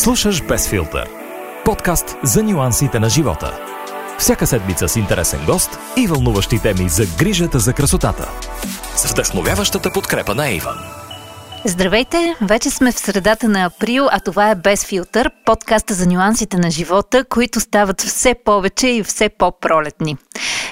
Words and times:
Слушаш 0.00 0.42
Без 0.42 0.68
филтър. 0.68 1.08
Подкаст 1.64 2.16
за 2.22 2.42
нюансите 2.42 2.98
на 2.98 3.08
живота. 3.08 3.60
Всяка 4.18 4.46
седмица 4.46 4.88
с 4.88 4.96
интересен 4.96 5.40
гост 5.46 5.78
и 5.96 6.06
вълнуващи 6.06 6.62
теми 6.62 6.88
за 6.88 7.06
грижата 7.18 7.58
за 7.58 7.72
красотата. 7.72 8.28
С 8.96 9.12
вдъхновяващата 9.12 9.90
подкрепа 9.92 10.34
на 10.34 10.50
Иван. 10.50 10.76
Здравейте! 11.64 12.34
Вече 12.40 12.70
сме 12.70 12.92
в 12.92 12.98
средата 12.98 13.48
на 13.48 13.64
април, 13.64 14.06
а 14.10 14.20
това 14.20 14.50
е 14.50 14.54
Без 14.54 14.84
филтър, 14.84 15.30
подкаста 15.44 15.94
за 15.94 16.06
нюансите 16.06 16.56
на 16.56 16.70
живота, 16.70 17.24
които 17.24 17.60
стават 17.60 18.00
все 18.00 18.34
повече 18.44 18.88
и 18.88 19.02
все 19.02 19.28
по-пролетни. 19.28 20.16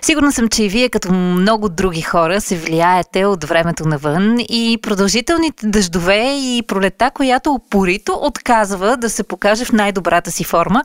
Сигурна 0.02 0.32
съм, 0.32 0.48
че 0.48 0.64
и 0.64 0.68
вие, 0.68 0.88
като 0.88 1.12
много 1.12 1.68
други 1.68 2.02
хора, 2.02 2.40
се 2.40 2.56
влияете 2.56 3.24
от 3.24 3.44
времето 3.44 3.88
навън 3.88 4.36
и 4.40 4.78
продължителните 4.82 5.66
дъждове 5.66 6.36
и 6.36 6.62
пролета, 6.68 7.10
която 7.10 7.52
опорито 7.52 8.18
отказва 8.22 8.96
да 8.96 9.10
се 9.10 9.22
покаже 9.22 9.64
в 9.64 9.72
най-добрата 9.72 10.30
си 10.30 10.44
форма, 10.44 10.82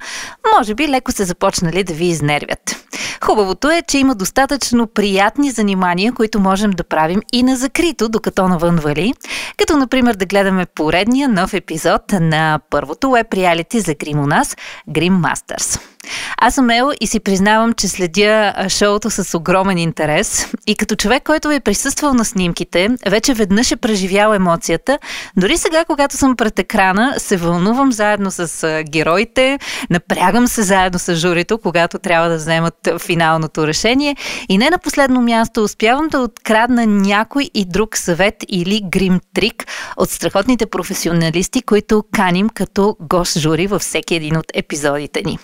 може 0.58 0.76
би 0.76 0.88
леко 0.88 1.12
се 1.12 1.24
започнали 1.24 1.84
да 1.84 1.94
ви 1.94 2.06
изнервят. 2.06 2.76
Хубавото 3.24 3.72
е, 3.72 3.82
че 3.88 3.98
има 3.98 4.16
достатъчно 4.16 4.88
приятни 4.88 5.52
занимания, 5.52 6.14
които 6.14 6.40
можем 6.40 6.72
да 6.72 6.84
правим 6.84 7.22
и 7.34 7.44
на 7.44 7.56
закрито, 7.56 8.10
докато 8.10 8.48
навън 8.48 8.76
вали, 8.76 9.14
като 9.58 9.78
например 9.78 10.16
да 10.16 10.26
гледаме 10.26 10.66
поредния 10.66 11.30
нов 11.30 11.54
епизод 11.54 12.02
на 12.12 12.60
първото 12.70 13.12
веб 13.12 13.34
реалити 13.34 13.80
за 13.80 13.94
грим 13.94 14.20
у 14.20 14.28
нас– 14.28 14.58
Grim 14.90 15.22
Masters. 15.22 15.93
Аз 16.38 16.56
съм 16.56 16.70
Ел 16.70 16.92
и 17.02 17.08
си 17.08 17.20
признавам, 17.20 17.74
че 17.74 17.88
следя 17.88 18.54
шоуто 18.70 19.10
с 19.10 19.38
огромен 19.38 19.78
интерес 19.78 20.48
и 20.68 20.76
като 20.76 20.96
човек, 20.96 21.24
който 21.24 21.52
е 21.52 21.60
присъствал 21.60 22.14
на 22.14 22.26
снимките, 22.26 22.90
вече 23.08 23.34
веднъж 23.34 23.72
е 23.72 23.76
преживял 23.76 24.34
емоцията. 24.34 25.00
Дори 25.38 25.58
сега, 25.58 25.86
когато 25.86 26.18
съм 26.18 26.36
пред 26.36 26.60
екрана, 26.60 27.14
се 27.18 27.38
вълнувам 27.38 27.92
заедно 27.92 28.32
с 28.32 28.84
героите, 28.90 29.60
напрягам 29.90 30.48
се 30.48 30.62
заедно 30.62 31.00
с 31.00 31.16
журито, 31.16 31.58
когато 31.58 32.00
трябва 32.00 32.30
да 32.30 32.36
вземат 32.36 32.90
финалното 33.00 33.68
решение 33.68 34.16
и 34.50 34.58
не 34.58 34.70
на 34.70 34.78
последно 34.78 35.22
място 35.22 35.64
успявам 35.64 36.08
да 36.08 36.20
открадна 36.20 36.86
някой 36.86 37.50
и 37.54 37.66
друг 37.66 37.98
съвет 37.98 38.36
или 38.48 38.82
грим 38.86 39.20
трик 39.34 39.66
от 39.98 40.10
страхотните 40.10 40.66
професионалисти, 40.66 41.62
които 41.62 42.04
каним 42.12 42.50
като 42.50 42.98
гост 43.00 43.40
жури 43.40 43.68
във 43.68 43.82
всеки 43.82 44.16
един 44.16 44.38
от 44.38 44.46
епизодите 44.54 45.22
ни. 45.26 45.40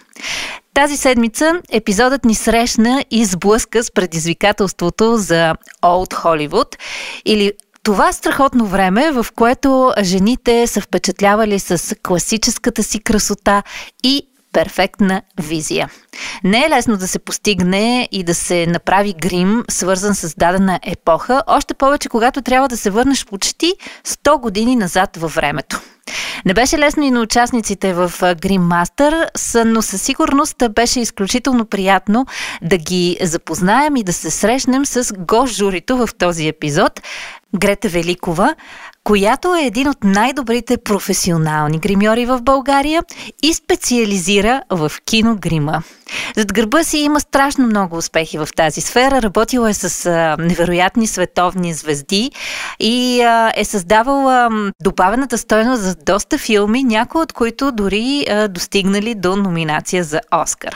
Тази 0.74 0.98
седмица 0.98 1.62
епизодът 1.72 2.26
ни 2.26 2.36
срещна 2.36 3.06
и 3.12 3.26
сблъска 3.26 3.84
с 3.84 3.92
предизвикателството 3.92 5.18
за 5.18 5.56
Old 5.84 6.14
Hollywood 6.14 6.76
или 7.26 7.52
това 7.84 8.14
страхотно 8.14 8.66
време, 8.66 9.12
в 9.12 9.26
което 9.36 9.94
жените 10.04 10.68
са 10.68 10.82
впечатлявали 10.82 11.60
с 11.60 11.96
класическата 12.04 12.84
си 12.84 13.00
красота 13.00 13.64
и 14.04 14.29
перфектна 14.54 15.22
визия. 15.42 15.90
Не 16.44 16.66
е 16.66 16.70
лесно 16.70 16.98
да 16.98 17.08
се 17.08 17.20
постигне 17.20 18.10
и 18.12 18.24
да 18.24 18.36
се 18.36 18.68
направи 18.68 19.14
грим, 19.22 19.64
свързан 19.70 20.16
с 20.16 20.36
дадена 20.36 20.80
епоха, 20.84 21.44
още 21.48 21.74
повече 21.74 22.10
когато 22.10 22.42
трябва 22.42 22.68
да 22.68 22.78
се 22.78 22.90
върнеш 22.90 23.26
почти 23.26 23.74
100 24.08 24.40
години 24.40 24.76
назад 24.76 25.18
във 25.18 25.36
времето. 25.36 25.82
Не 26.46 26.54
беше 26.54 26.80
лесно 26.80 27.04
и 27.04 27.12
на 27.12 27.22
участниците 27.22 27.94
в 27.94 28.12
Green 28.20 28.60
Master, 28.60 29.28
но 29.66 29.82
със 29.82 30.02
сигурност 30.02 30.56
беше 30.72 31.00
изключително 31.00 31.66
приятно 31.66 32.26
да 32.62 32.78
ги 32.78 33.18
запознаем 33.22 33.96
и 33.96 34.04
да 34.04 34.14
се 34.14 34.32
срещнем 34.32 34.86
с 34.86 35.14
гост 35.18 35.54
журито 35.54 35.98
в 35.98 36.10
този 36.18 36.48
епизод. 36.48 37.02
Грета 37.56 37.90
Великова, 37.90 38.56
която 39.04 39.56
е 39.56 39.66
един 39.66 39.88
от 39.88 40.04
най-добрите 40.04 40.78
професионални 40.78 41.80
гримьори 41.80 42.26
в 42.26 42.42
България 42.42 43.04
и 43.44 43.54
специализира 43.54 44.62
в 44.70 44.92
киногрима. 45.06 45.84
Зад 46.38 46.54
гърба 46.54 46.84
си 46.84 46.98
има 46.98 47.20
страшно 47.20 47.68
много 47.68 47.98
успехи 47.98 48.38
в 48.38 48.50
тази 48.56 48.82
сфера. 48.82 49.22
Работила 49.22 49.70
е 49.70 49.74
с 49.74 50.06
а, 50.06 50.36
невероятни 50.40 51.08
световни 51.08 51.74
звезди 51.74 52.32
и 52.80 53.22
а, 53.22 53.54
е 53.56 53.66
създавала 53.66 54.50
добавената 54.84 55.38
стойност 55.38 55.82
за 55.82 55.96
доста 55.96 56.38
филми, 56.38 56.84
някои 56.84 57.22
от 57.22 57.34
които 57.34 57.72
дори 57.72 58.26
а, 58.30 58.48
достигнали 58.48 59.16
до 59.16 59.36
номинация 59.36 60.04
за 60.04 60.20
Оскар. 60.32 60.76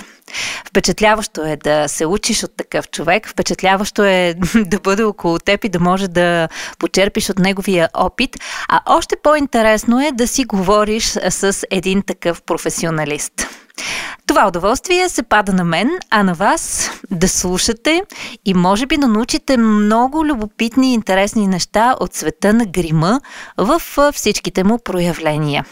Впечатляващо 0.66 1.45
е 1.45 1.55
да 1.55 1.88
се 1.88 2.05
учиш 2.05 2.44
от 2.44 2.57
такъв 2.57 2.89
човек, 2.89 3.29
впечатляващо 3.29 4.03
е 4.03 4.35
да 4.55 4.79
бъде 4.79 5.03
около 5.03 5.39
теб 5.39 5.63
и 5.63 5.69
да 5.69 5.79
може 5.79 6.07
да 6.07 6.47
почерпиш 6.79 7.29
от 7.29 7.39
неговия 7.39 7.89
опит, 7.94 8.38
а 8.69 8.81
още 8.85 9.16
по-интересно 9.23 10.07
е 10.07 10.11
да 10.11 10.27
си 10.27 10.45
говориш 10.45 11.05
с 11.29 11.66
един 11.72 12.01
такъв 12.01 12.41
професионалист. 12.41 13.62
Това 14.28 14.47
удоволствие 14.47 15.09
се 15.09 15.23
пада 15.23 15.53
на 15.53 15.63
мен, 15.63 15.91
а 16.09 16.23
на 16.23 16.34
вас 16.34 16.91
да 17.11 17.28
слушате 17.28 18.01
и 18.45 18.53
може 18.53 18.85
би 18.85 18.97
да 18.97 19.07
научите 19.07 19.57
много 19.57 20.25
любопитни 20.25 20.91
и 20.91 20.94
интересни 20.94 21.47
неща 21.47 21.95
от 22.00 22.13
света 22.13 22.53
на 22.53 22.66
грима 22.66 23.22
в 23.57 23.81
всичките 24.13 24.63
му 24.63 24.79
проявления. 24.84 25.66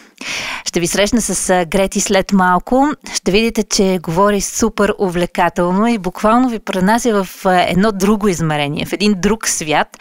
Ще 0.65 0.79
ви 0.79 0.87
срещна 0.87 1.21
с 1.21 1.65
Грети 1.65 2.01
след 2.01 2.33
малко. 2.33 2.87
Ще 3.13 3.31
видите, 3.31 3.63
че 3.63 3.99
говори 4.03 4.41
супер 4.41 4.93
увлекателно 4.99 5.87
и 5.87 5.97
буквално 5.97 6.49
ви 6.49 6.59
пренася 6.59 7.23
в 7.23 7.45
едно 7.45 7.91
друго 7.91 8.27
измерение, 8.27 8.85
в 8.85 8.93
един 8.93 9.13
друг 9.17 9.47
свят. 9.47 9.97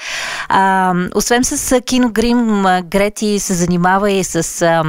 А, 0.48 0.94
освен 1.14 1.44
с 1.44 1.80
киногрим, 1.80 2.64
Грети 2.84 3.38
се 3.38 3.54
занимава 3.54 4.10
и 4.10 4.24
с 4.24 4.62
а, 4.62 4.84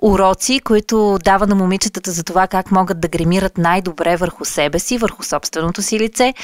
уроци, 0.00 0.60
които 0.64 1.18
дава 1.24 1.46
на 1.46 1.54
момичетата 1.54 2.10
за 2.10 2.24
това 2.24 2.39
как 2.46 2.70
могат 2.72 3.00
да 3.00 3.08
гримират 3.08 3.58
най-добре 3.58 4.16
върху 4.16 4.44
себе 4.44 4.78
си, 4.78 4.98
върху 4.98 5.22
собственото 5.22 5.82
си 5.82 5.98
лице. 5.98 6.34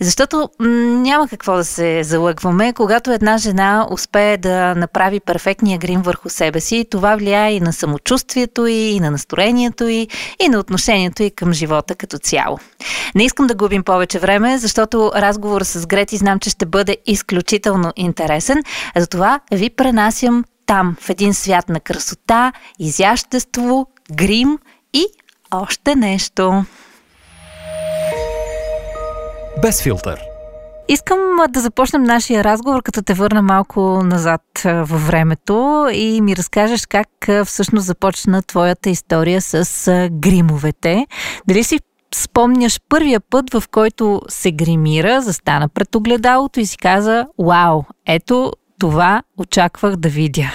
Защото 0.00 0.50
м- 0.58 0.68
няма 0.68 1.28
какво 1.28 1.56
да 1.56 1.64
се 1.64 2.02
залъгваме. 2.02 2.72
Когато 2.72 3.12
една 3.12 3.38
жена 3.38 3.86
успее 3.90 4.36
да 4.36 4.74
направи 4.74 5.20
перфектния 5.20 5.78
грим 5.78 6.02
върху 6.02 6.28
себе 6.28 6.60
си, 6.60 6.86
това 6.90 7.16
влияе 7.16 7.52
и 7.54 7.60
на 7.60 7.72
самочувствието 7.72 8.66
и, 8.66 8.72
и 8.72 9.00
на 9.00 9.10
настроението 9.10 9.88
и, 9.88 10.08
и 10.40 10.48
на 10.48 10.58
отношението 10.58 11.22
и 11.22 11.30
към 11.30 11.52
живота 11.52 11.94
като 11.94 12.18
цяло. 12.18 12.58
Не 13.14 13.24
искам 13.24 13.46
да 13.46 13.54
губим 13.54 13.82
повече 13.82 14.18
време, 14.18 14.58
защото 14.58 15.12
разговор 15.14 15.62
с 15.62 15.86
Грети 15.86 16.16
знам, 16.16 16.38
че 16.38 16.50
ще 16.50 16.66
бъде 16.66 16.96
изключително 17.06 17.92
интересен. 17.96 18.62
Затова 18.96 19.40
ви 19.52 19.70
пренасям 19.70 20.44
там, 20.66 20.96
в 21.00 21.10
един 21.10 21.34
свят 21.34 21.68
на 21.68 21.80
красота, 21.80 22.52
изящество, 22.78 23.86
грим 24.12 24.58
и 24.92 25.04
още 25.52 25.96
нещо. 25.96 26.64
Без 29.62 29.82
филтър. 29.82 30.20
Искам 30.88 31.18
да 31.48 31.60
започнем 31.60 32.02
нашия 32.02 32.44
разговор, 32.44 32.82
като 32.82 33.02
те 33.02 33.14
върна 33.14 33.42
малко 33.42 33.80
назад 34.04 34.42
във 34.64 35.06
времето 35.06 35.86
и 35.92 36.20
ми 36.20 36.36
разкажеш 36.36 36.86
как 36.86 37.08
всъщност 37.44 37.86
започна 37.86 38.42
твоята 38.42 38.90
история 38.90 39.40
с 39.40 40.08
гримовете. 40.12 41.06
Дали 41.48 41.64
си 41.64 41.78
спомняш 42.14 42.80
първия 42.88 43.20
път, 43.20 43.54
в 43.54 43.62
който 43.70 44.22
се 44.28 44.52
гримира, 44.52 45.22
застана 45.22 45.68
пред 45.68 45.94
огледалото 45.94 46.60
и 46.60 46.66
си 46.66 46.76
каза, 46.76 47.26
вау, 47.38 47.82
ето 48.06 48.52
това 48.80 49.22
очаквах 49.38 49.96
да 49.96 50.08
видя. 50.08 50.52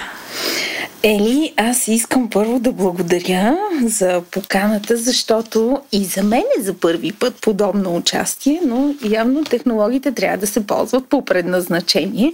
Ели, 1.02 1.52
аз 1.56 1.88
искам 1.88 2.30
първо 2.30 2.58
да 2.60 2.72
благодаря 2.72 3.58
за 3.84 4.22
поканата, 4.30 4.96
защото 4.96 5.80
и 5.92 6.04
за 6.04 6.22
мен 6.22 6.42
е 6.58 6.62
за 6.62 6.74
първи 6.74 7.12
път 7.12 7.34
подобно 7.40 7.96
участие, 7.96 8.60
но 8.64 8.94
явно 9.04 9.44
технологиите 9.44 10.12
трябва 10.12 10.38
да 10.38 10.46
се 10.46 10.66
ползват 10.66 11.06
по 11.06 11.24
предназначение. 11.24 12.32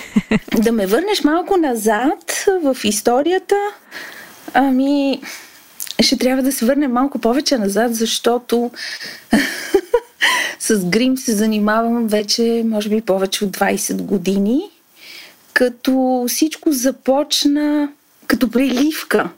да 0.62 0.72
ме 0.72 0.86
върнеш 0.86 1.24
малко 1.24 1.56
назад 1.56 2.44
в 2.62 2.76
историята, 2.84 3.56
ами 4.54 5.20
ще 6.00 6.18
трябва 6.18 6.42
да 6.42 6.52
се 6.52 6.64
върнем 6.64 6.92
малко 6.92 7.18
повече 7.18 7.58
назад, 7.58 7.94
защото 7.94 8.70
с 10.58 10.84
грим 10.84 11.18
се 11.18 11.34
занимавам 11.34 12.06
вече, 12.06 12.62
може 12.66 12.88
би, 12.88 13.00
повече 13.00 13.44
от 13.44 13.56
20 13.56 14.02
години 14.02 14.60
като 15.58 16.24
всичко 16.28 16.72
започна 16.72 17.88
като 18.28 18.50
приливка. 18.50 19.28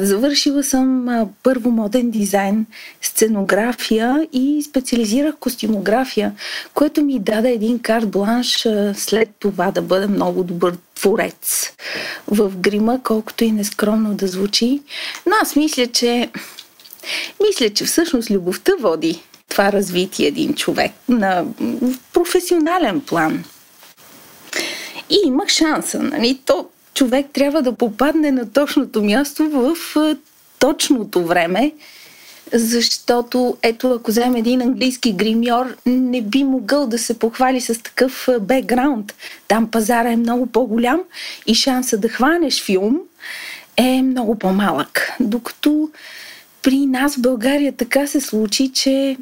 Завършила 0.00 0.64
съм 0.64 1.08
първо 1.42 1.70
моден 1.70 2.10
дизайн, 2.10 2.66
сценография 3.02 4.28
и 4.32 4.62
специализирах 4.62 5.34
костюмография, 5.40 6.32
което 6.74 7.02
ми 7.02 7.20
даде 7.20 7.50
един 7.50 7.78
карт 7.78 8.08
бланш 8.08 8.66
след 8.94 9.28
това 9.38 9.70
да 9.70 9.82
бъда 9.82 10.08
много 10.08 10.44
добър 10.44 10.76
творец 10.94 11.72
в 12.28 12.56
грима, 12.56 13.00
колкото 13.02 13.44
и 13.44 13.52
нескромно 13.52 14.14
да 14.14 14.26
звучи. 14.26 14.82
Но 15.26 15.32
аз 15.42 15.56
мисля, 15.56 15.86
че 15.86 16.30
мисля, 17.48 17.70
че 17.70 17.84
всъщност 17.84 18.30
любовта 18.30 18.72
води 18.80 19.22
това 19.48 19.72
развитие 19.72 20.26
един 20.26 20.54
човек 20.54 20.92
на 21.08 21.44
професионален 22.12 23.00
план. 23.00 23.44
И 25.10 25.18
имах 25.24 25.48
шанса, 25.48 25.98
нали? 26.02 26.40
То 26.46 26.68
човек 27.00 27.26
трябва 27.32 27.62
да 27.62 27.72
попадне 27.72 28.30
на 28.30 28.50
точното 28.50 29.02
място 29.02 29.50
в 29.50 29.76
точното 30.58 31.26
време, 31.26 31.72
защото 32.52 33.56
ето 33.62 33.90
ако 33.90 34.10
вземе 34.10 34.38
един 34.38 34.62
английски 34.62 35.12
гримьор, 35.12 35.76
не 35.86 36.22
би 36.22 36.44
могъл 36.44 36.86
да 36.86 36.98
се 36.98 37.18
похвали 37.18 37.60
с 37.60 37.82
такъв 37.82 38.28
бекграунд. 38.40 39.14
Там 39.48 39.70
пазара 39.70 40.12
е 40.12 40.16
много 40.16 40.46
по-голям 40.46 41.00
и 41.46 41.54
шанса 41.54 41.98
да 41.98 42.08
хванеш 42.08 42.64
филм 42.64 43.00
е 43.76 44.02
много 44.02 44.38
по-малък. 44.38 45.12
Докато 45.20 45.90
при 46.62 46.86
нас 46.86 47.16
в 47.16 47.20
България 47.20 47.72
така 47.72 48.06
се 48.06 48.20
случи, 48.20 48.72
че 48.72 49.16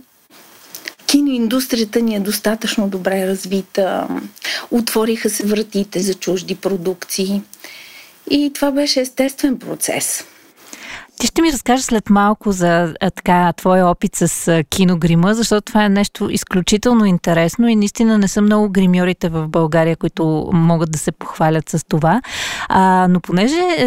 киноиндустрията 1.09 2.03
ни 2.03 2.17
е 2.17 2.21
достатъчно 2.21 2.89
добре 2.89 3.27
развита. 3.27 4.09
Отвориха 4.71 5.31
се 5.31 5.47
вратите 5.47 6.01
за 6.01 6.15
чужди 6.15 6.55
продукции. 6.55 7.43
И 8.31 8.51
това 8.55 8.71
беше 8.71 9.01
естествен 9.01 9.59
процес. 9.59 10.25
Ти 11.19 11.27
ще 11.27 11.43
ми 11.43 11.53
разкажеш 11.53 11.85
след 11.85 12.11
малко 12.11 12.53
за 12.53 12.95
така 13.15 13.53
твоя 13.53 13.87
опит 13.87 14.17
с 14.17 14.49
а, 14.49 14.65
киногрима, 14.65 15.35
защото 15.35 15.61
това 15.65 15.85
е 15.85 15.89
нещо 15.89 16.31
изключително 16.31 17.05
интересно 17.05 17.69
и 17.69 17.77
наистина 17.77 18.19
не 18.19 18.29
са 18.29 18.43
много 18.43 18.69
гримьорите 18.69 19.29
в 19.29 19.49
България, 19.49 19.97
които 19.97 20.51
могат 20.53 20.91
да 20.91 20.99
се 20.99 21.13
похвалят 21.13 21.69
с 21.69 21.85
това. 21.89 22.23
А, 22.69 23.07
но 23.11 23.21
понеже 23.21 23.61
е, 23.79 23.85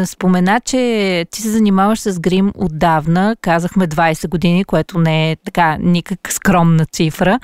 е 0.00 0.06
спомена, 0.06 0.60
че 0.60 1.26
ти 1.30 1.42
се 1.42 1.50
занимаваш 1.50 2.00
с 2.00 2.20
грим 2.20 2.52
отдавна, 2.54 3.36
казахме 3.40 3.88
20 3.88 4.28
години, 4.28 4.64
което 4.64 4.98
не 4.98 5.30
е 5.30 5.36
така 5.36 5.76
никак 5.80 6.32
скромна 6.32 6.86
цифра. 6.86 7.40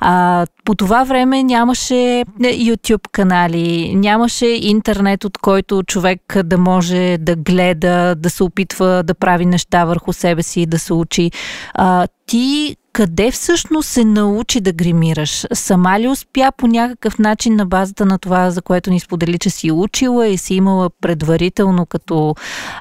А, 0.00 0.46
по 0.64 0.74
това 0.74 1.04
време 1.04 1.42
нямаше 1.42 2.20
е, 2.20 2.24
YouTube 2.40 3.08
канали, 3.12 3.94
нямаше 3.94 4.46
интернет, 4.46 5.24
от 5.24 5.38
който 5.38 5.82
човек 5.82 6.42
да 6.44 6.58
може 6.58 7.18
да 7.20 7.36
гледа, 7.36 8.14
да 8.14 8.30
се 8.30 8.44
опитва 8.44 9.02
да 9.02 9.14
прави 9.14 9.46
неща 9.46 9.84
върху 9.84 10.12
себе 10.12 10.42
си 10.42 10.66
да 10.66 10.78
се 10.78 10.92
учи. 10.94 11.30
А, 11.74 12.06
ти 12.26 12.76
къде 12.94 13.30
всъщност 13.30 13.88
се 13.88 14.04
научи 14.04 14.60
да 14.60 14.72
гримираш? 14.72 15.46
Сама 15.52 16.00
ли 16.00 16.08
успя 16.08 16.52
по 16.56 16.66
някакъв 16.66 17.18
начин 17.18 17.56
на 17.56 17.66
базата 17.66 18.06
на 18.06 18.18
това, 18.18 18.50
за 18.50 18.62
което 18.62 18.90
ни 18.90 19.00
сподели, 19.00 19.38
че 19.38 19.50
си 19.50 19.70
учила 19.70 20.26
и 20.26 20.38
си 20.38 20.54
имала 20.54 20.90
предварително 21.00 21.86
като, 21.86 22.34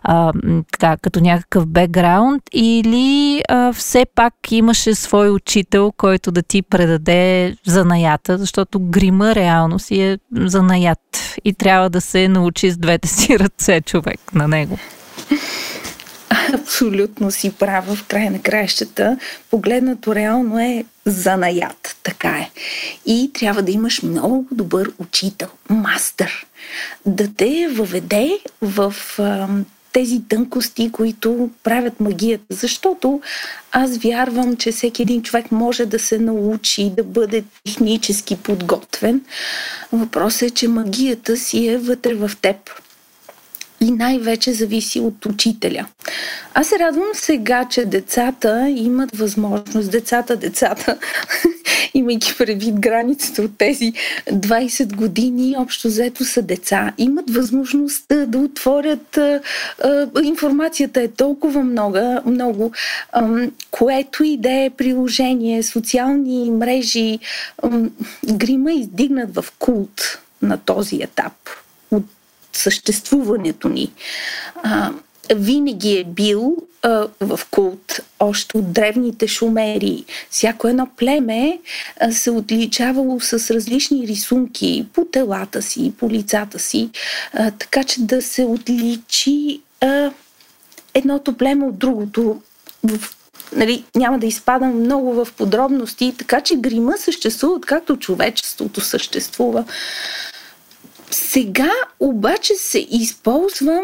а, 0.04 0.34
така, 0.72 0.98
като 0.98 1.19
някакъв 1.19 1.68
бекграунд 1.68 2.44
или 2.54 3.42
а, 3.50 3.74
все 3.74 4.06
пак 4.16 4.34
имаше 4.51 4.95
свой 4.95 5.30
учител, 5.30 5.92
който 5.98 6.31
да 6.31 6.42
ти 6.42 6.62
предаде 6.62 7.56
занаята, 7.66 8.38
защото 8.38 8.80
грима 8.80 9.36
реално 9.36 9.80
си 9.80 10.01
е 10.01 10.18
занаят 10.36 11.00
и 11.46 11.54
трябва 11.54 11.89
да 11.89 12.01
се 12.01 12.28
научи 12.28 12.72
с 12.72 12.78
двете 12.78 13.07
си 13.07 13.39
ръце 13.39 13.81
човек 13.81 14.19
на 14.34 14.48
него. 14.48 14.78
Абсолютно 16.53 17.31
си 17.31 17.51
права 17.51 17.95
в 17.95 18.03
края 18.03 18.31
на 18.31 18.41
краищата. 18.41 19.18
Погледнато 19.51 20.15
реално 20.15 20.59
е 20.59 20.85
занаят. 21.06 21.95
Така 22.03 22.30
е. 22.30 22.50
И 23.06 23.31
трябва 23.33 23.62
да 23.62 23.71
имаш 23.71 24.01
много 24.01 24.47
добър 24.51 24.91
учител, 25.00 25.47
мастър, 25.69 26.45
да 27.06 27.33
те 27.33 27.68
въведе 27.71 28.39
в 28.62 28.95
а, 29.19 29.47
тези 29.94 30.21
тънкости, 30.30 30.91
които 30.91 31.50
правят 31.63 32.00
магията. 32.00 32.44
Защото 32.50 33.21
аз 33.71 33.97
вярвам, 33.97 34.56
че 34.56 34.71
всеки 34.71 35.01
един 35.01 35.24
човек 35.24 35.51
може 35.51 35.86
да 35.86 36.00
се 36.00 36.19
научи 36.19 36.91
да 36.97 37.03
бъде 37.03 37.44
технически 37.65 38.36
подготвен. 38.36 39.21
Въпросът 39.91 40.41
е, 40.41 40.50
че 40.50 40.68
магията 40.68 41.38
си 41.38 41.68
е 41.68 41.77
вътре 41.77 42.13
в 42.13 42.31
теб 42.41 42.56
и 43.83 43.91
най-вече 43.91 44.53
зависи 44.53 45.00
от 45.00 45.25
учителя. 45.25 45.85
Аз 46.53 46.68
се 46.68 46.80
радвам 46.80 47.07
сега, 47.13 47.68
че 47.69 47.85
децата 47.85 48.69
имат 48.69 49.18
възможност, 49.18 49.91
децата, 49.91 50.35
децата, 50.35 50.97
имайки 51.94 52.33
предвид 52.38 52.80
границата 52.80 53.41
от 53.41 53.57
тези 53.57 53.94
20 54.27 54.95
години, 54.95 55.56
общо 55.57 55.88
взето 55.88 56.25
са 56.25 56.41
деца, 56.41 56.94
имат 56.97 57.30
възможност 57.30 58.06
да, 58.27 58.38
отворят. 58.38 59.19
Информацията 60.24 61.01
е 61.01 61.07
толкова 61.07 61.63
много, 61.63 62.19
много 62.25 62.71
което 63.71 64.24
и 64.24 64.38
да 64.38 64.51
е 64.51 64.69
приложение, 64.77 65.63
социални 65.63 66.51
мрежи, 66.51 67.19
грима 68.33 68.74
издигнат 68.74 69.36
в 69.36 69.45
култ 69.59 70.19
на 70.41 70.57
този 70.57 70.95
етап 71.01 71.33
съществуването 72.53 73.69
ни. 73.69 73.91
А, 74.63 74.91
винаги 75.35 75.97
е 75.97 76.03
бил 76.03 76.57
а, 76.81 77.07
в 77.19 77.39
култ, 77.51 78.00
още 78.19 78.57
от 78.57 78.73
древните 78.73 79.27
шумери. 79.27 80.05
Всяко 80.29 80.67
едно 80.67 80.88
племе 80.97 81.59
а, 82.00 82.11
се 82.11 82.31
отличавало 82.31 83.19
с 83.19 83.53
различни 83.53 84.07
рисунки 84.07 84.85
по 84.94 85.05
телата 85.05 85.61
си, 85.61 85.94
по 85.97 86.09
лицата 86.09 86.59
си, 86.59 86.89
а, 87.33 87.51
така 87.51 87.83
че 87.83 88.01
да 88.01 88.21
се 88.21 88.44
отличи 88.44 89.61
а, 89.81 90.11
едното 90.94 91.38
племе 91.38 91.65
от 91.65 91.77
другото. 91.77 92.41
В, 92.83 93.15
нали, 93.55 93.83
няма 93.95 94.19
да 94.19 94.25
изпадам 94.25 94.79
много 94.79 95.13
в 95.13 95.27
подробности, 95.38 96.15
така 96.17 96.41
че 96.41 96.55
грима 96.55 96.94
съществува, 96.97 97.61
както 97.61 97.97
човечеството 97.97 98.81
съществува. 98.81 99.65
Сега 101.13 101.71
обаче 102.00 102.54
се 102.54 102.88
използва 102.89 103.81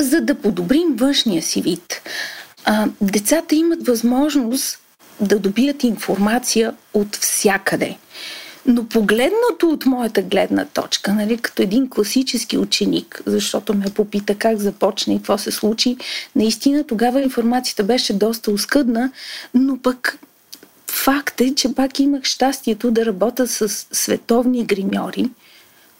за 0.00 0.20
да 0.20 0.34
подобрим 0.34 0.96
външния 0.96 1.42
си 1.42 1.62
вид. 1.62 2.02
А, 2.64 2.88
децата 3.00 3.54
имат 3.54 3.86
възможност 3.86 4.78
да 5.20 5.38
добият 5.38 5.84
информация 5.84 6.74
от 6.94 7.16
всякъде. 7.16 7.96
Но 8.66 8.88
погледнато 8.88 9.68
от 9.68 9.86
моята 9.86 10.22
гледна 10.22 10.64
точка, 10.64 11.14
нали, 11.14 11.38
като 11.38 11.62
един 11.62 11.90
класически 11.90 12.58
ученик, 12.58 13.22
защото 13.26 13.74
ме 13.74 13.84
попита 13.94 14.34
как 14.34 14.58
започна 14.58 15.14
и 15.14 15.16
какво 15.16 15.38
се 15.38 15.50
случи, 15.50 15.96
наистина 16.36 16.84
тогава 16.84 17.22
информацията 17.22 17.84
беше 17.84 18.12
доста 18.12 18.50
оскъдна, 18.50 19.10
но 19.54 19.78
пък 19.78 20.18
факт 20.90 21.40
е, 21.40 21.54
че 21.54 21.74
пак 21.74 22.00
имах 22.00 22.24
щастието 22.24 22.90
да 22.90 23.06
работя 23.06 23.46
с 23.46 23.68
световни 23.92 24.64
гримьори, 24.64 25.30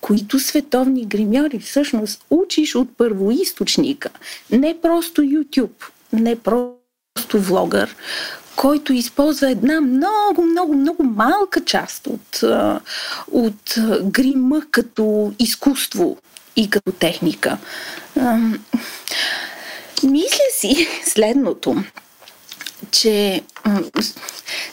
които 0.00 0.40
световни 0.40 1.06
гримьори 1.06 1.58
всъщност 1.58 2.24
учиш 2.30 2.74
от 2.74 2.96
първоисточника. 2.96 4.08
Не 4.50 4.80
просто 4.82 5.22
YouTube, 5.22 5.84
не 6.12 6.36
просто 6.36 7.40
влогър, 7.40 7.96
който 8.56 8.92
използва 8.92 9.50
една 9.50 9.80
много, 9.80 10.42
много, 10.42 10.74
много 10.74 11.02
малка 11.02 11.64
част 11.64 12.06
от, 12.06 12.40
от 13.30 13.74
грима 14.02 14.62
като 14.70 15.32
изкуство 15.38 16.18
и 16.56 16.70
като 16.70 16.92
техника. 16.92 17.58
Мисля 20.02 20.44
си 20.60 20.88
следното, 21.04 21.76
че 22.90 23.42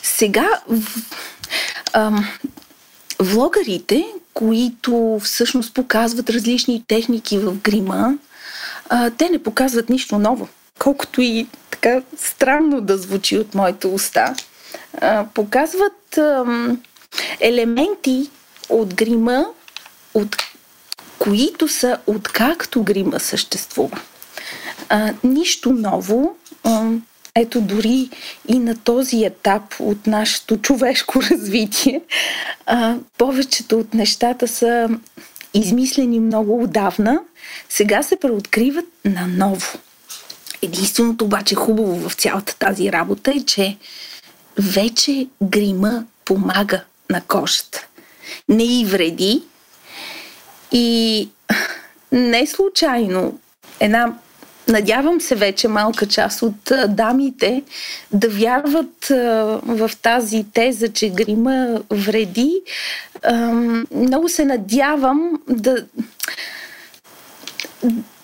сега 0.03 0.47
влогарите, 3.19 4.05
които 4.33 5.19
всъщност 5.23 5.73
показват 5.73 6.29
различни 6.29 6.83
техники 6.87 7.37
в 7.37 7.53
грима, 7.53 8.17
а, 8.89 9.09
те 9.09 9.29
не 9.29 9.43
показват 9.43 9.89
нищо 9.89 10.19
ново. 10.19 10.47
Колкото 10.79 11.21
и 11.21 11.47
така 11.69 12.01
странно 12.17 12.81
да 12.81 12.97
звучи 12.97 13.37
от 13.37 13.55
моите 13.55 13.87
уста, 13.87 14.35
а, 15.01 15.25
показват 15.33 16.17
а, 16.17 16.45
елементи 17.39 18.29
от 18.69 18.93
грима, 18.93 19.45
от 20.13 20.35
които 21.19 21.67
са 21.67 21.97
откакто 22.07 22.83
грима 22.83 23.19
съществува. 23.19 24.01
А, 24.89 25.13
нищо 25.23 25.71
ново, 25.71 26.35
а, 26.63 26.89
ето 27.35 27.61
дори 27.61 28.09
и 28.47 28.59
на 28.59 28.77
този 28.77 29.23
етап 29.23 29.63
от 29.79 30.07
нашето 30.07 30.57
човешко 30.57 31.21
развитие, 31.31 32.01
а, 32.65 32.95
повечето 33.17 33.79
от 33.79 33.93
нещата 33.93 34.47
са 34.47 34.89
измислени 35.53 36.19
много 36.19 36.63
отдавна, 36.63 37.19
сега 37.69 38.03
се 38.03 38.15
преоткриват 38.15 38.85
наново. 39.05 39.79
Единственото 40.61 41.25
обаче 41.25 41.55
хубаво 41.55 42.09
в 42.09 42.13
цялата 42.13 42.55
тази 42.55 42.91
работа 42.91 43.31
е, 43.31 43.45
че 43.45 43.77
вече 44.57 45.27
грима 45.43 46.03
помага 46.25 46.83
на 47.09 47.21
кожата. 47.21 47.87
Не 48.49 48.79
и 48.79 48.85
вреди. 48.85 49.43
И 50.71 51.29
не 52.11 52.47
случайно 52.47 53.39
една 53.79 54.13
Надявам 54.67 55.21
се 55.21 55.35
вече 55.35 55.67
малка 55.67 56.07
част 56.07 56.41
от 56.41 56.71
дамите 56.87 57.63
да 58.11 58.29
вярват 58.29 59.07
в 59.63 59.91
тази 60.01 60.45
теза, 60.53 60.89
че 60.89 61.09
грима 61.09 61.81
вреди. 61.91 62.61
Много 63.95 64.29
се 64.29 64.45
надявам 64.45 65.41
да, 65.49 65.85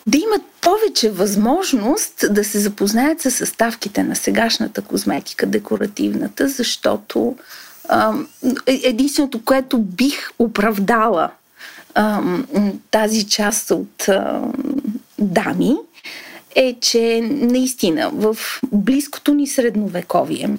да 0.08 0.17
имат 0.17 0.41
повече 0.62 1.12
възможност 1.12 2.25
да 2.29 2.43
се 2.43 2.60
запознаят 2.60 3.22
с 3.22 3.31
съставките 3.31 4.03
на 4.03 4.15
сегашната 4.15 4.81
козметика, 4.81 5.46
декоративната, 5.46 6.48
защото 6.48 7.36
е, 8.67 8.81
единственото, 8.84 9.46
което 9.46 9.77
бих 9.77 10.29
оправдала 10.39 11.29
тази 12.91 13.27
част 13.27 13.72
от 13.72 14.10
дами, 15.19 15.75
е, 16.59 16.75
че 16.81 17.21
наистина 17.23 18.09
в 18.13 18.37
близкото 18.71 19.33
ни 19.33 19.47
средновековие, 19.47 20.49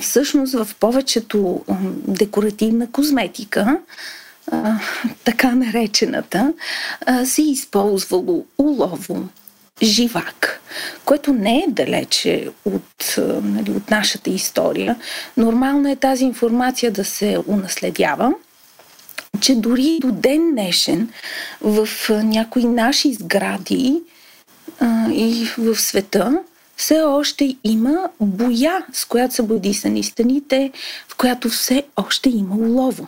всъщност 0.00 0.52
в 0.52 0.68
повечето 0.80 1.64
декоративна 2.08 2.90
козметика, 2.90 3.78
така 5.24 5.54
наречената, 5.54 6.52
се 7.24 7.42
използвало 7.42 8.46
улово, 8.58 9.28
живак, 9.82 10.60
което 11.04 11.32
не 11.32 11.58
е 11.58 11.70
далече 11.70 12.48
от, 12.64 13.16
нали, 13.42 13.70
от 13.70 13.90
нашата 13.90 14.30
история. 14.30 14.96
Нормално 15.36 15.90
е 15.90 15.96
тази 15.96 16.24
информация 16.24 16.90
да 16.90 17.04
се 17.04 17.38
унаследява, 17.46 18.32
че 19.40 19.54
дори 19.54 19.98
до 20.00 20.12
ден 20.12 20.50
днешен 20.50 21.08
в 21.60 21.88
някои 22.10 22.64
наши 22.64 23.14
сгради 23.14 24.00
и 25.12 25.48
в 25.58 25.76
света 25.76 26.38
все 26.76 27.00
още 27.00 27.56
има 27.64 28.08
боя, 28.20 28.86
с 28.92 29.04
която 29.04 29.34
са 29.34 29.42
бодисани 29.42 30.04
стените, 30.04 30.72
в 31.08 31.16
която 31.16 31.48
все 31.48 31.82
още 31.96 32.28
има 32.28 32.54
улово. 32.54 33.06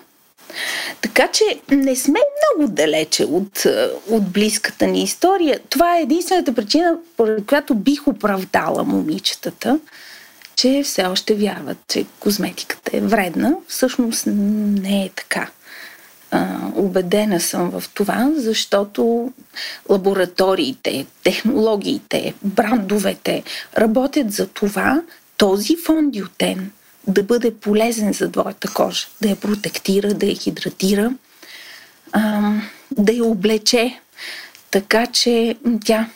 Така 1.01 1.29
че 1.29 1.45
не 1.71 1.97
сме 1.97 2.21
много 2.57 2.73
далече 2.73 3.25
от, 3.25 3.67
от 4.11 4.31
близката 4.31 4.87
ни 4.87 5.03
история. 5.03 5.61
Това 5.69 5.99
е 5.99 6.03
единствената 6.03 6.55
причина, 6.55 6.97
поради 7.17 7.47
която 7.47 7.75
бих 7.75 8.09
оправдала 8.09 8.85
момичетата, 8.85 9.79
че 10.57 10.83
все 10.85 11.05
още 11.05 11.35
вярват, 11.35 11.79
че 11.89 12.05
козметиката 12.21 12.97
е 12.97 13.01
вредна. 13.01 13.55
Всъщност 13.69 14.25
не 14.27 15.05
е 15.05 15.11
така. 15.17 15.51
А, 16.35 16.59
убедена 16.75 17.41
съм 17.41 17.71
в 17.71 17.85
това, 17.95 18.31
защото 18.37 19.33
лабораториите, 19.91 21.07
технологиите, 21.25 22.35
брандовете 22.45 23.43
работят 23.79 24.33
за 24.33 24.47
това 24.47 25.03
този 25.37 25.77
фондиотен 25.77 26.71
да 27.07 27.23
бъде 27.23 27.55
полезен 27.55 28.13
за 28.13 28.33
твоята 28.33 28.69
кожа, 28.75 29.07
да 29.21 29.29
я 29.29 29.37
протектира, 29.37 30.15
да 30.15 30.27
я 30.27 30.35
хидратира, 30.35 31.13
да 32.99 33.13
я 33.13 33.25
облече, 33.25 34.01
така 34.71 35.07
че 35.07 35.57
тя 35.85 36.09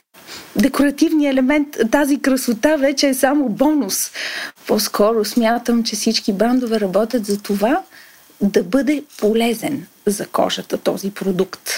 декоративният 0.57 1.33
елемент, 1.33 1.69
тази 1.91 2.19
красота 2.19 2.77
вече 2.77 3.09
е 3.09 3.15
само 3.15 3.49
бонус. 3.49 4.11
По-скоро 4.67 5.25
смятам, 5.25 5.85
че 5.85 5.97
всички 5.97 6.33
брандове 6.33 6.81
работят 6.81 7.27
за 7.27 7.43
това 7.43 7.83
да 8.41 8.65
бъде 8.65 9.05
полезен 9.19 9.87
за 10.07 10.27
кожата 10.27 10.79
този 10.79 11.11
продукт. 11.11 11.71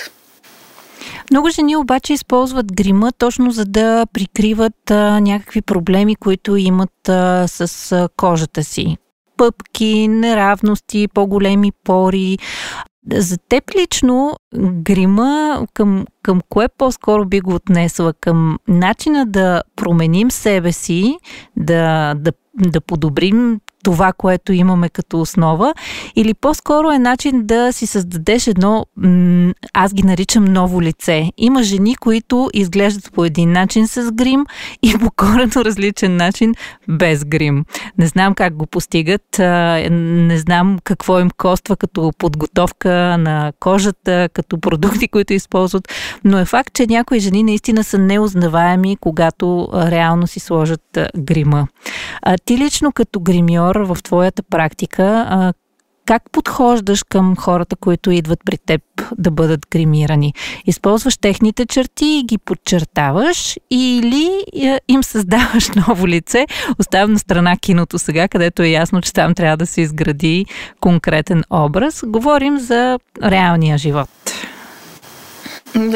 Много 1.31 1.50
жени 1.50 1.77
обаче 1.77 2.12
използват 2.12 2.73
грима 2.73 3.12
точно 3.12 3.50
за 3.50 3.65
да 3.65 4.07
прикриват 4.12 4.91
а, 4.91 5.21
някакви 5.21 5.62
проблеми, 5.62 6.17
които 6.17 6.57
имат 6.57 7.09
а, 7.09 7.49
с 7.49 7.93
а, 7.93 8.09
кожата 8.17 8.65
си. 8.65 8.97
Пъпки, 9.37 10.09
неравности, 10.09 11.09
по-големи 11.15 11.73
пори. 11.85 12.38
За 13.12 13.38
теб 13.49 13.65
лично 13.77 14.37
грима 14.59 15.67
към, 15.75 16.05
към 16.23 16.41
кое 16.49 16.69
по-скоро 16.69 17.25
би 17.25 17.41
го 17.41 17.55
отнесла? 17.55 18.12
Към 18.21 18.59
начина 18.69 19.27
да 19.27 19.62
променим 19.77 20.31
себе 20.31 20.73
си, 20.73 21.19
да, 21.57 22.15
да, 22.15 22.33
да 22.55 22.81
подобрим 22.81 23.61
това, 23.85 24.13
което 24.13 24.53
имаме 24.53 24.89
като 24.89 25.21
основа, 25.21 25.75
или 26.17 26.35
по-скоро 26.35 26.91
е 26.91 26.99
начин 26.99 27.47
да 27.47 27.73
си 27.73 27.87
създадеш 27.87 28.47
едно, 28.47 28.87
аз 29.75 29.95
ги 29.95 30.03
наричам 30.03 30.45
ново 30.45 30.83
лице. 30.83 31.33
Има 31.37 31.63
жени, 31.63 31.97
които 31.97 32.51
изглеждат 32.55 33.13
по 33.13 33.25
един 33.25 33.53
начин 33.53 33.89
с 33.89 34.13
грим 34.13 34.47
и 34.83 34.99
по 34.99 35.11
корено 35.11 35.65
различен 35.65 36.17
начин 36.17 36.55
без 36.89 37.25
грим. 37.25 37.65
Не 37.99 38.07
знам 38.07 38.35
как 38.35 38.55
го 38.57 38.67
постигат, 38.67 39.39
не 39.91 40.39
знам 40.39 40.79
какво 40.85 41.21
им 41.21 41.31
коства 41.37 41.77
като 41.77 42.13
подготовка 42.19 43.19
на 43.19 43.53
кожата, 43.61 44.29
като 44.33 44.61
продукти, 44.61 45.09
които 45.09 45.33
използват, 45.33 45.89
но 46.25 46.39
е 46.39 46.45
факт, 46.45 46.75
че 46.75 46.87
някои 46.87 47.21
жени 47.21 47.43
наистина 47.43 47.85
са 47.85 47.99
неузнаваеми, 47.99 48.97
когато 49.01 49.69
реално 49.75 50.27
си 50.27 50.41
сложат 50.41 50.99
грима. 51.19 51.67
А 52.23 52.37
ти 52.45 52.59
лично 52.59 52.93
като 52.93 53.21
гримьор 53.21 53.68
в 53.77 54.03
твоята 54.03 54.43
практика, 54.43 55.53
как 56.09 56.23
подхождаш 56.33 57.03
към 57.09 57.37
хората, 57.37 57.77
които 57.77 58.11
идват 58.11 58.41
при 58.45 58.59
теб 58.59 58.83
да 59.19 59.31
бъдат 59.31 59.67
гримирани? 59.71 60.35
Използваш 60.67 61.17
техните 61.19 61.67
черти 61.67 62.07
и 62.07 62.25
ги 62.25 62.39
подчертаваш 62.39 63.57
или 63.71 64.31
им 64.89 65.03
създаваш 65.03 65.69
ново 65.89 66.09
лице? 66.09 66.47
Оставям 66.79 67.13
на 67.13 67.19
страна 67.19 67.57
киното 67.57 67.99
сега, 67.99 68.29
където 68.29 68.63
е 68.63 68.69
ясно, 68.69 69.01
че 69.01 69.13
там 69.13 69.35
трябва 69.35 69.57
да 69.57 69.67
се 69.67 69.81
изгради 69.81 70.47
конкретен 70.81 71.45
образ. 71.51 72.03
Говорим 72.07 72.59
за 72.59 72.99
реалния 73.23 73.79
живот. 73.79 74.09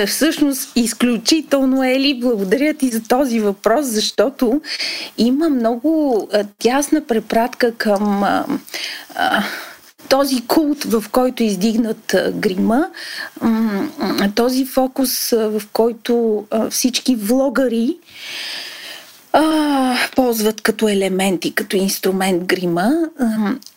Всъщност, 0.06 0.72
изключително, 0.76 1.84
Ели, 1.84 2.20
благодаря 2.20 2.74
ти 2.74 2.88
за 2.88 3.02
този 3.02 3.40
въпрос, 3.40 3.86
защото 3.86 4.60
има 5.18 5.48
много 5.48 6.28
тясна 6.58 7.00
препратка 7.00 7.74
към 7.74 8.22
а, 8.22 8.46
а, 9.14 9.44
този 10.08 10.46
култ, 10.46 10.84
в 10.84 11.04
който 11.12 11.42
издигнат 11.42 12.16
грима, 12.34 12.88
този 14.34 14.66
фокус, 14.66 15.30
в 15.30 15.62
който 15.72 16.44
всички 16.70 17.16
влогари 17.16 17.96
а, 19.32 19.96
ползват 20.16 20.60
като 20.60 20.88
елементи, 20.88 21.54
като 21.54 21.76
инструмент 21.76 22.44
грима. 22.44 22.92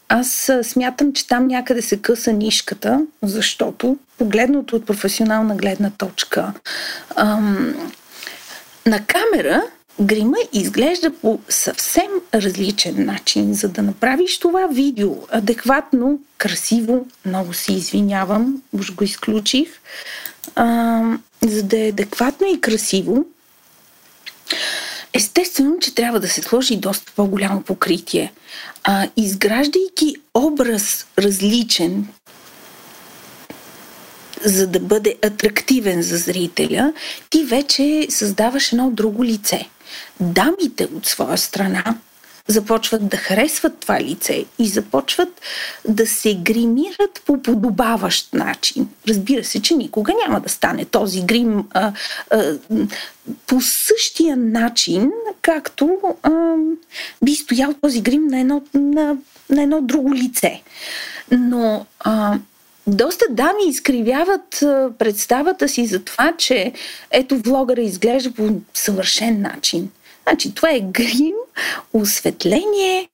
Аз 0.10 0.52
смятам, 0.64 1.14
че 1.14 1.28
там 1.28 1.48
някъде 1.48 1.82
се 1.82 1.98
къса 1.98 2.34
нишката, 2.34 3.02
защото 3.24 3.98
погледното 4.18 4.76
от 4.76 4.86
професионална 4.86 5.56
гледна 5.56 5.90
точка, 5.98 6.54
ам, 7.16 7.76
на 8.86 9.06
камера 9.06 9.62
грима 10.02 10.38
изглежда 10.54 11.12
по 11.22 11.40
съвсем 11.50 12.10
различен 12.34 13.06
начин. 13.06 13.54
За 13.54 13.70
да 13.70 13.82
направиш 13.82 14.40
това 14.40 14.68
видео 14.68 15.16
адекватно, 15.30 16.20
красиво, 16.38 17.08
много 17.26 17.54
си 17.54 17.74
извинявам, 17.74 18.62
уж 18.74 18.96
го 18.96 19.04
изключих, 19.04 19.70
ам, 20.56 21.24
за 21.42 21.64
да 21.64 21.86
е 21.86 21.90
адекватно 21.90 22.48
и 22.48 22.62
красиво, 22.62 23.26
Естествено, 25.14 25.80
че 25.80 25.96
трябва 25.96 26.20
да 26.20 26.28
се 26.28 26.42
сложи 26.42 26.78
доста 26.78 27.12
по-голямо 27.16 27.62
покритие. 27.62 28.34
А, 28.84 29.08
изграждайки 29.18 30.16
образ 30.34 31.08
различен, 31.20 32.08
за 34.46 34.68
да 34.68 34.80
бъде 34.80 35.16
атрактивен 35.24 36.02
за 36.02 36.18
зрителя, 36.18 36.94
ти 37.30 37.44
вече 37.44 38.08
създаваш 38.10 38.72
едно 38.72 38.92
друго 38.92 39.24
лице. 39.24 39.70
Дамите 40.20 40.88
от 40.96 41.06
своя 41.06 41.38
страна 41.38 41.96
започват 42.48 43.08
да 43.08 43.18
харесват 43.18 43.80
това 43.80 44.02
лице 44.02 44.46
и 44.60 44.68
започват 44.68 45.42
да 45.88 46.08
се 46.08 46.36
гримират 46.36 47.22
по 47.26 47.42
подобаващ 47.42 48.34
начин. 48.34 48.90
Разбира 49.08 49.44
се, 49.44 49.62
че 49.62 49.76
никога 49.76 50.14
няма 50.26 50.40
да 50.40 50.50
стане 50.50 50.86
този 50.86 51.22
грим 51.22 51.64
а, 51.74 51.92
а, 52.32 52.58
по 53.48 53.62
същия 53.62 54.38
начин, 54.38 55.12
както 55.42 56.00
а, 56.24 56.32
би 57.24 57.36
стоял 57.36 57.74
този 57.82 58.02
грим 58.02 58.28
на 58.28 58.40
едно, 58.40 58.62
на, 58.74 59.18
на 59.50 59.64
едно 59.64 59.82
друго 59.82 60.14
лице. 60.14 60.62
Но 61.32 61.86
а, 62.00 62.38
доста 62.88 63.26
дами 63.30 63.68
изкривяват 63.68 64.64
представата 65.00 65.68
си 65.70 65.86
за 65.86 66.00
това, 66.04 66.34
че 66.38 66.74
ето 67.12 67.38
влогъра 67.38 67.82
изглежда 67.82 68.32
по 68.32 68.50
съвършен 68.74 69.42
начин. 69.42 69.90
Значи, 70.24 70.54
това 70.54 70.72
е 70.72 70.80
грим, 70.80 71.36
осветление 71.94 73.10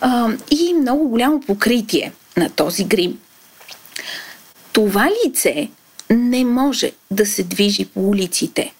а, 0.00 0.30
и 0.50 0.74
много 0.74 1.08
голямо 1.08 1.40
покритие 1.40 2.12
на 2.36 2.50
този 2.50 2.84
грим. 2.84 3.18
Това 4.72 5.10
лице 5.26 5.68
не 6.10 6.44
може 6.44 6.92
да 7.10 7.26
се 7.26 7.42
движи 7.42 7.84
по 7.84 8.00
улиците, 8.00 8.72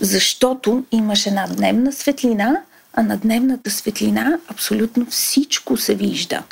защото 0.00 0.84
имаш 0.92 1.26
една 1.26 1.46
дневна 1.46 1.92
светлина, 1.92 2.62
а 2.94 3.02
на 3.02 3.16
дневната 3.16 3.70
светлина 3.70 4.38
абсолютно 4.48 5.06
всичко 5.06 5.76
се 5.76 5.94
вижда. 5.94 6.42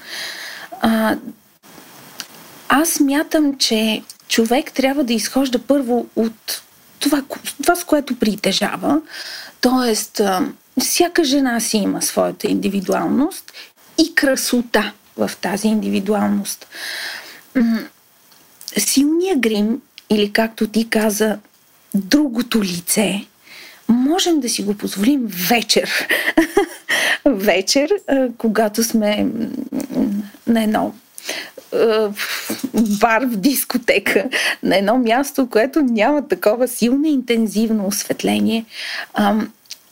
А, 0.80 1.16
аз 2.72 3.00
мятам, 3.00 3.58
че 3.58 4.02
човек 4.28 4.72
трябва 4.72 5.04
да 5.04 5.12
изхожда 5.12 5.58
първо 5.58 6.06
от 6.16 6.62
това, 6.98 7.22
това 7.62 7.76
с 7.76 7.84
което 7.84 8.18
притежава. 8.18 9.00
Тоест, 9.60 10.20
всяка 10.80 11.24
жена 11.24 11.60
си 11.60 11.76
има 11.76 12.02
своята 12.02 12.46
индивидуалност 12.46 13.52
и 13.98 14.14
красота 14.14 14.92
в 15.16 15.30
тази 15.40 15.68
индивидуалност. 15.68 16.66
Силният 18.76 19.40
грим, 19.40 19.80
или 20.10 20.32
както 20.32 20.68
ти 20.68 20.88
каза, 20.88 21.38
другото 21.94 22.62
лице, 22.62 23.24
можем 23.88 24.40
да 24.40 24.48
си 24.48 24.62
го 24.62 24.74
позволим 24.74 25.26
вечер. 25.26 26.08
вечер, 27.26 27.90
когато 28.38 28.84
сме 28.84 29.26
на 30.46 30.62
едно 30.62 30.94
бар 33.00 33.26
в 33.26 33.36
дискотека, 33.36 34.24
на 34.62 34.76
едно 34.76 34.98
място, 34.98 35.48
което 35.50 35.82
няма 35.82 36.28
такова 36.28 36.68
силно 36.68 37.06
интензивно 37.06 37.86
осветление. 37.86 38.64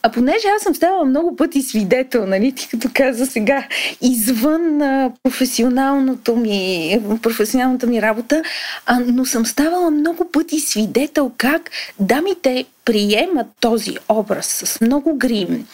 А 0.03 0.09
понеже 0.09 0.47
аз 0.55 0.61
съм 0.61 0.75
ставала 0.75 1.05
много 1.05 1.35
пъти 1.35 1.61
свидетел, 1.61 2.25
нали, 2.25 2.51
ти 2.51 2.67
като 2.67 2.89
каза 2.93 3.25
сега, 3.25 3.67
извън 4.01 4.81
а, 4.81 5.11
професионалното 5.23 6.35
ми, 6.35 6.99
професионалната 7.21 7.87
ми 7.87 8.01
работа, 8.01 8.43
а, 8.85 8.99
но 8.99 9.25
съм 9.25 9.45
ставала 9.45 9.91
много 9.91 10.31
пъти 10.31 10.59
свидетел 10.59 11.31
как 11.37 11.69
дамите 11.99 12.65
приемат 12.85 13.47
този 13.61 13.97
образ 14.09 14.45
с 14.45 14.81
много 14.81 15.17
грим, 15.17 15.67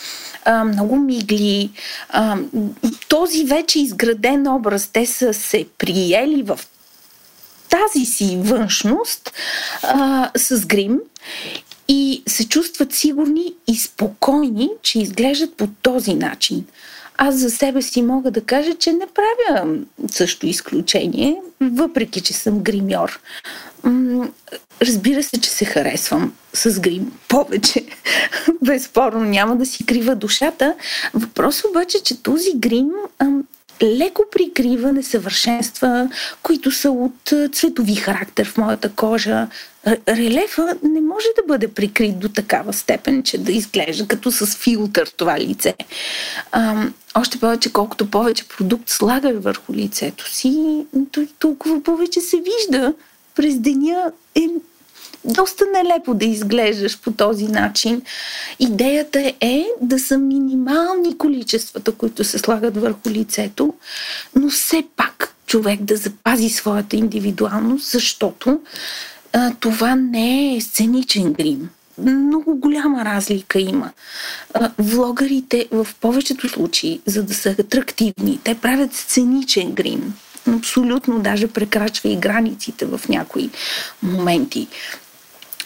много 0.66 0.96
мигли. 0.96 1.70
Този 3.08 3.46
вече 3.46 3.80
изграден 3.80 4.48
образ, 4.48 4.88
те 4.88 5.06
са 5.06 5.34
се 5.34 5.66
приели 5.78 6.44
в 6.44 6.60
тази 7.70 8.06
си 8.06 8.38
външност 8.42 9.32
а, 9.84 10.32
с 10.38 10.66
грим 10.66 11.00
и 11.88 12.24
се 12.28 12.48
чувстват 12.48 12.94
сигурни 12.94 13.54
и 13.68 13.76
спокойни, 13.76 14.70
че 14.82 15.00
изглеждат 15.00 15.58
по 15.58 15.68
този 15.82 16.14
начин. 16.14 16.66
Аз 17.18 17.36
за 17.36 17.50
себе 17.50 17.82
си 17.82 18.02
мога 18.02 18.32
да 18.32 18.42
кажа, 18.42 18.76
че 18.76 18.94
не 18.94 19.08
правя 19.08 19.78
също 20.12 20.48
изключение, 20.48 21.42
въпреки 21.62 22.22
че 22.22 22.34
съм 22.34 22.60
гримьор. 22.60 23.20
Разбира 24.82 25.24
се, 25.24 25.42
че 25.42 25.50
се 25.50 25.66
харесвам 25.66 26.34
с 26.54 26.80
грим 26.80 27.12
повече. 27.28 27.86
Безспорно 28.62 29.24
няма 29.24 29.56
да 29.56 29.66
си 29.66 29.86
крива 29.86 30.16
душата. 30.16 30.76
Въпрос 31.14 31.64
обаче, 31.70 32.04
че 32.04 32.24
този 32.24 32.52
грим 32.56 32.90
леко 33.84 34.24
прикрива 34.32 34.94
несъвършенства, 34.94 36.10
които 36.44 36.72
са 36.72 36.92
от 36.92 37.34
цветови 37.52 37.96
характер 37.96 38.50
в 38.50 38.58
моята 38.58 38.90
кожа. 38.90 39.48
Релефа 40.08 40.78
не 40.84 41.02
може 41.02 41.26
да 41.36 41.44
бъде 41.48 41.68
прикрит 41.68 42.20
до 42.20 42.30
такава 42.30 42.74
степен, 42.74 43.24
че 43.24 43.38
да 43.38 43.52
изглежда 43.52 44.08
като 44.08 44.32
с 44.32 44.46
филтър 44.46 45.08
това 45.18 45.40
лице. 45.40 45.74
А, 46.52 46.86
още 47.16 47.40
повече, 47.40 47.74
колкото 47.74 48.12
повече 48.12 48.48
продукт 48.48 48.90
слага 48.90 49.34
върху 49.34 49.74
лицето 49.74 50.30
си, 50.30 50.86
толкова 51.40 51.84
повече 51.84 52.22
се 52.22 52.38
вижда. 52.38 52.94
През 53.36 53.60
деня 53.60 54.12
е 54.36 54.48
доста 55.26 55.66
нелепо 55.74 56.14
да 56.14 56.26
изглеждаш 56.26 57.00
по 57.00 57.12
този 57.12 57.48
начин. 57.48 58.02
Идеята 58.60 59.34
е 59.42 59.66
да 59.82 60.00
са 60.00 60.18
минимални 60.18 61.18
количествата, 61.18 61.92
които 61.92 62.24
се 62.24 62.38
слагат 62.38 62.78
върху 62.78 63.10
лицето, 63.10 63.74
но 64.36 64.50
все 64.50 64.84
пак 64.96 65.36
човек 65.48 65.82
да 65.82 65.98
запази 65.98 66.50
своята 66.50 66.96
индивидуалност, 66.96 67.92
защото 67.92 68.60
а, 69.34 69.54
това 69.60 69.96
не 69.96 70.56
е 70.56 70.62
сценичен 70.62 71.34
грим. 71.34 71.70
Много 71.98 72.56
голяма 72.56 73.06
разлика 73.06 73.60
има. 73.60 73.92
А, 74.54 74.72
влогарите 74.78 75.68
в 75.72 75.88
повечето 76.02 76.50
случаи, 76.50 77.02
за 77.06 77.24
да 77.24 77.34
са 77.34 77.50
атрактивни, 77.50 78.40
те 78.44 78.56
правят 78.56 78.94
сценичен 78.94 79.72
грим 79.72 80.14
абсолютно 80.48 81.20
даже 81.20 81.48
прекрачва 81.48 82.10
и 82.10 82.16
границите 82.16 82.86
в 82.86 83.02
някои 83.10 83.50
моменти 84.04 84.68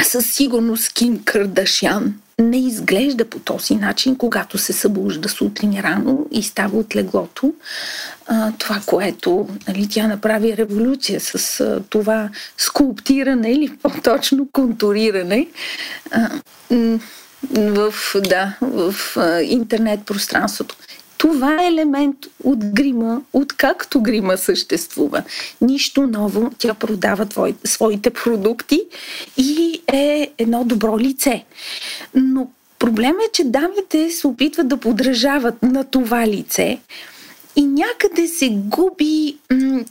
със 0.04 0.26
сигурност 0.34 0.94
Ким 0.94 1.24
Кардашян 1.24 2.14
не 2.40 2.58
изглежда 2.58 3.26
по 3.26 3.40
този 3.40 3.76
начин, 3.76 4.16
когато 4.16 4.58
се 4.58 4.74
събужда 4.74 5.30
сутрин 5.30 5.80
рано 5.80 6.28
и 6.32 6.44
става 6.44 6.78
от 6.78 6.96
леглото. 6.96 7.54
А, 8.28 8.52
това, 8.58 8.82
което 8.86 9.48
нали, 9.68 9.88
тя 9.90 10.08
направи 10.08 10.58
революция 10.58 11.20
с 11.20 11.60
а, 11.60 11.84
това 11.90 12.30
скулптиране 12.58 13.52
или 13.52 13.78
по-точно 13.78 14.48
контуриране 14.52 15.48
а, 16.12 16.30
в, 17.52 17.94
да, 18.16 18.58
в 18.62 18.96
а, 19.18 19.42
интернет 19.42 20.06
пространството. 20.06 20.76
Това 21.20 21.64
е 21.64 21.68
елемент 21.68 22.18
от 22.44 22.60
грима, 22.66 23.22
от 23.34 23.54
както 23.54 24.02
грима 24.02 24.38
съществува. 24.38 25.24
Нищо 25.62 26.08
ново, 26.08 26.52
тя 26.58 26.74
продава 26.74 27.26
твой, 27.26 27.56
своите 27.64 28.10
продукти 28.10 28.82
и 29.38 29.82
е 29.94 30.32
едно 30.38 30.64
добро 30.64 31.00
лице. 31.00 31.46
Но 32.16 32.48
проблема 32.80 33.20
е, 33.28 33.32
че 33.34 33.44
дамите 33.44 34.12
се 34.12 34.28
опитват 34.28 34.68
да 34.68 34.78
подражават 34.78 35.64
на 35.64 35.84
това 35.84 36.28
лице 36.28 36.80
и 37.56 37.66
някъде 37.66 38.28
се 38.28 38.50
губи 38.50 39.38
м- 39.52 39.84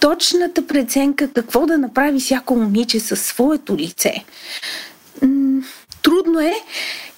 точната 0.00 0.66
преценка 0.66 1.28
какво 1.34 1.66
да 1.66 1.78
направи 1.78 2.20
всяко 2.20 2.56
момиче 2.56 3.00
със 3.00 3.20
своето 3.22 3.76
лице. 3.76 4.24
М- 5.22 5.62
трудно 6.02 6.40
е 6.40 6.54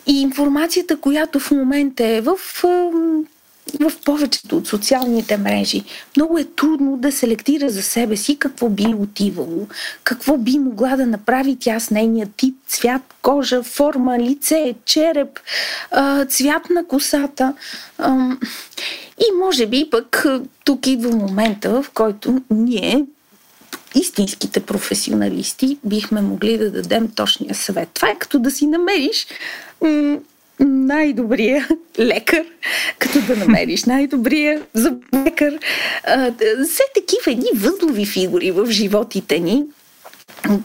и 0.06 0.20
информацията, 0.20 0.96
която 0.96 1.40
в 1.40 1.50
момента 1.50 2.06
е 2.06 2.20
в, 2.20 2.36
в 3.80 3.92
повечето 4.04 4.56
от 4.56 4.66
социалните 4.66 5.36
мрежи, 5.36 5.82
много 6.16 6.38
е 6.38 6.44
трудно 6.44 6.96
да 6.96 7.12
селектира 7.12 7.70
за 7.70 7.82
себе 7.82 8.16
си 8.16 8.36
какво 8.38 8.68
би 8.68 8.86
отивало, 8.98 9.66
какво 10.04 10.36
би 10.36 10.58
могла 10.58 10.96
да 10.96 11.06
направи 11.06 11.56
тя 11.60 11.80
с 11.80 11.90
нейния 11.90 12.28
тип, 12.36 12.54
цвят, 12.68 13.14
кожа, 13.22 13.62
форма, 13.62 14.18
лице, 14.18 14.74
череп, 14.84 15.40
цвят 16.28 16.70
на 16.70 16.86
косата. 16.88 17.54
И 19.18 19.38
може 19.42 19.66
би 19.66 19.88
пък 19.90 20.26
тук 20.64 20.86
идва 20.86 21.16
момента, 21.16 21.82
в 21.82 21.90
който 21.90 22.42
ние 22.50 23.04
истинските 23.94 24.60
професионалисти 24.60 25.78
бихме 25.84 26.20
могли 26.20 26.58
да 26.58 26.70
дадем 26.70 27.08
точния 27.08 27.54
съвет. 27.54 27.88
Това 27.94 28.08
е 28.08 28.18
като 28.18 28.38
да 28.38 28.50
си 28.50 28.66
намериш 28.66 29.26
най-добрия 30.60 31.68
лекар, 31.98 32.44
като 32.98 33.20
да 33.20 33.36
намериш 33.36 33.84
най-добрия 33.84 34.62
лекар. 35.14 35.58
Все 36.68 36.82
такива 36.94 37.32
едни 37.32 37.48
възлови 37.54 38.06
фигури 38.06 38.50
в 38.50 38.66
животите 38.70 39.38
ни, 39.38 39.64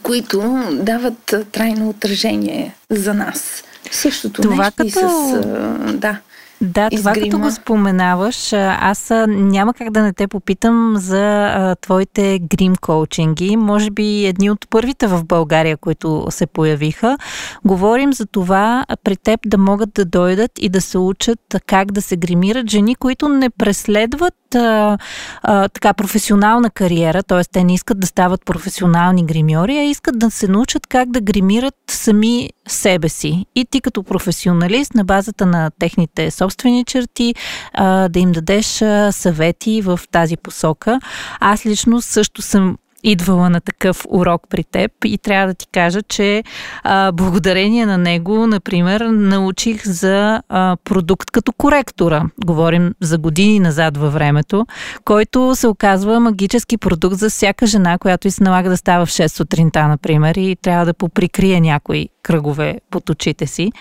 които 0.02 0.64
дават 0.72 1.34
трайно 1.52 1.88
отражение 1.88 2.74
за 2.90 3.14
нас. 3.14 3.64
Същото 3.90 4.42
Това 4.42 4.64
нещо 4.64 4.76
като... 4.76 4.88
и 4.88 4.90
с... 4.90 5.96
Да. 5.98 6.18
Да, 6.60 6.90
това 6.90 7.12
като 7.12 7.38
го 7.38 7.50
споменаваш, 7.50 8.52
аз 8.52 9.12
няма 9.28 9.74
как 9.74 9.90
да 9.90 10.02
не 10.02 10.12
те 10.12 10.28
попитам 10.28 10.94
за 10.96 11.46
а, 11.46 11.76
твоите 11.76 12.38
грим 12.38 12.76
коучинги. 12.76 13.56
Може 13.56 13.90
би 13.90 14.26
едни 14.26 14.50
от 14.50 14.70
първите 14.70 15.06
в 15.06 15.24
България, 15.24 15.76
които 15.76 16.26
се 16.30 16.46
появиха. 16.46 17.18
Говорим 17.64 18.12
за 18.12 18.26
това 18.26 18.84
при 19.04 19.16
теб 19.16 19.40
да 19.46 19.58
могат 19.58 19.92
да 19.94 20.04
дойдат 20.04 20.50
и 20.58 20.68
да 20.68 20.80
се 20.80 20.98
учат 20.98 21.40
как 21.66 21.92
да 21.92 22.02
се 22.02 22.16
гримират 22.16 22.70
жени, 22.70 22.94
които 22.94 23.28
не 23.28 23.50
преследват 23.50 24.34
а, 24.54 24.98
а, 25.42 25.68
така 25.68 25.94
професионална 25.94 26.70
кариера, 26.70 27.22
т.е. 27.22 27.44
те 27.52 27.64
не 27.64 27.74
искат 27.74 28.00
да 28.00 28.06
стават 28.06 28.44
професионални 28.44 29.24
гримьори, 29.24 29.78
а 29.78 29.82
искат 29.82 30.18
да 30.18 30.30
се 30.30 30.48
научат 30.48 30.86
как 30.86 31.10
да 31.10 31.20
гримират 31.20 31.74
сами 31.90 32.50
себе 32.68 33.08
си. 33.08 33.46
И 33.54 33.64
ти 33.64 33.80
като 33.80 34.02
професионалист 34.02 34.94
на 34.94 35.04
базата 35.04 35.46
на 35.46 35.70
техните 35.78 36.30
собствени 36.30 36.84
черти 36.84 37.34
а, 37.74 38.08
да 38.08 38.18
им 38.18 38.32
дадеш 38.32 38.82
а, 38.82 39.12
съвети 39.12 39.82
в 39.82 40.00
тази 40.10 40.36
посока. 40.36 41.00
Аз 41.40 41.66
лично 41.66 42.02
също 42.02 42.42
съм 42.42 42.76
идвала 43.02 43.50
на 43.50 43.60
такъв 43.60 44.06
урок 44.08 44.42
при 44.50 44.64
теб 44.64 44.92
и 45.04 45.18
трябва 45.18 45.46
да 45.46 45.54
ти 45.54 45.66
кажа, 45.72 46.02
че 46.02 46.44
а, 46.82 47.12
благодарение 47.12 47.86
на 47.86 47.98
него, 47.98 48.46
например, 48.46 49.00
научих 49.00 49.86
за 49.86 50.42
а, 50.48 50.76
продукт 50.84 51.30
като 51.30 51.52
коректора. 51.52 52.24
Говорим 52.44 52.94
за 53.00 53.18
години 53.18 53.60
назад 53.60 53.96
във 53.96 54.12
времето, 54.12 54.66
който 55.04 55.54
се 55.54 55.68
оказва 55.68 56.20
магически 56.20 56.76
продукт 56.76 57.16
за 57.16 57.30
всяка 57.30 57.66
жена, 57.66 57.98
която 57.98 58.28
и 58.28 58.30
се 58.30 58.42
налага 58.42 58.70
да 58.70 58.76
става 58.76 59.06
в 59.06 59.10
6 59.10 59.26
сутринта, 59.26 59.88
например, 59.88 60.34
и 60.34 60.56
трябва 60.62 60.86
да 60.86 60.94
поприкрие 60.94 61.60
някои 61.60 62.08
кръгове 62.22 62.80
под 62.90 63.10
очите 63.10 63.46
си. 63.46 63.72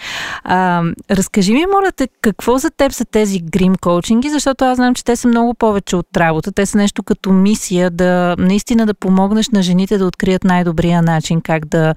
А, 0.43 0.83
разкажи 1.11 1.53
ми, 1.53 1.65
моля 1.65 1.91
те, 1.91 2.07
какво 2.21 2.57
за 2.57 2.69
теб 2.69 2.91
са 2.91 3.05
тези 3.05 3.39
грим 3.39 3.75
коучинги, 3.75 4.29
защото 4.29 4.65
аз 4.65 4.75
знам, 4.75 4.95
че 4.95 5.03
те 5.03 5.15
са 5.15 5.27
много 5.27 5.53
повече 5.53 5.95
от 5.95 6.17
работа. 6.17 6.51
Те 6.51 6.65
са 6.65 6.77
нещо 6.77 7.03
като 7.03 7.31
мисия 7.31 7.91
да 7.91 8.35
наистина 8.39 8.85
да 8.85 8.93
помогнеш 8.93 9.49
на 9.49 9.63
жените 9.63 9.97
да 9.97 10.05
открият 10.05 10.43
най-добрия 10.43 11.01
начин 11.01 11.41
как 11.41 11.65
да, 11.65 11.95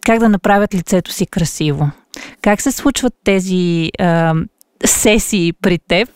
как 0.00 0.18
да 0.18 0.28
направят 0.28 0.74
лицето 0.74 1.12
си 1.12 1.26
красиво. 1.26 1.90
Как 2.42 2.60
се 2.60 2.72
случват 2.72 3.14
тези 3.24 3.90
а, 3.98 4.34
сесии 4.84 5.52
при 5.52 5.78
теб 5.88 6.08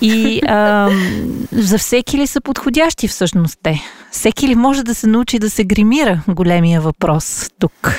и 0.00 0.40
а, 0.46 0.90
за 1.52 1.78
всеки 1.78 2.18
ли 2.18 2.26
са 2.26 2.40
подходящи 2.40 3.08
всъщност 3.08 3.58
те? 3.62 3.82
Всеки 4.10 4.48
ли 4.48 4.54
може 4.54 4.82
да 4.82 4.94
се 4.94 5.06
научи 5.06 5.38
да 5.38 5.50
се 5.50 5.64
гримира? 5.64 6.22
Големия 6.28 6.80
въпрос 6.80 7.50
тук. 7.58 7.94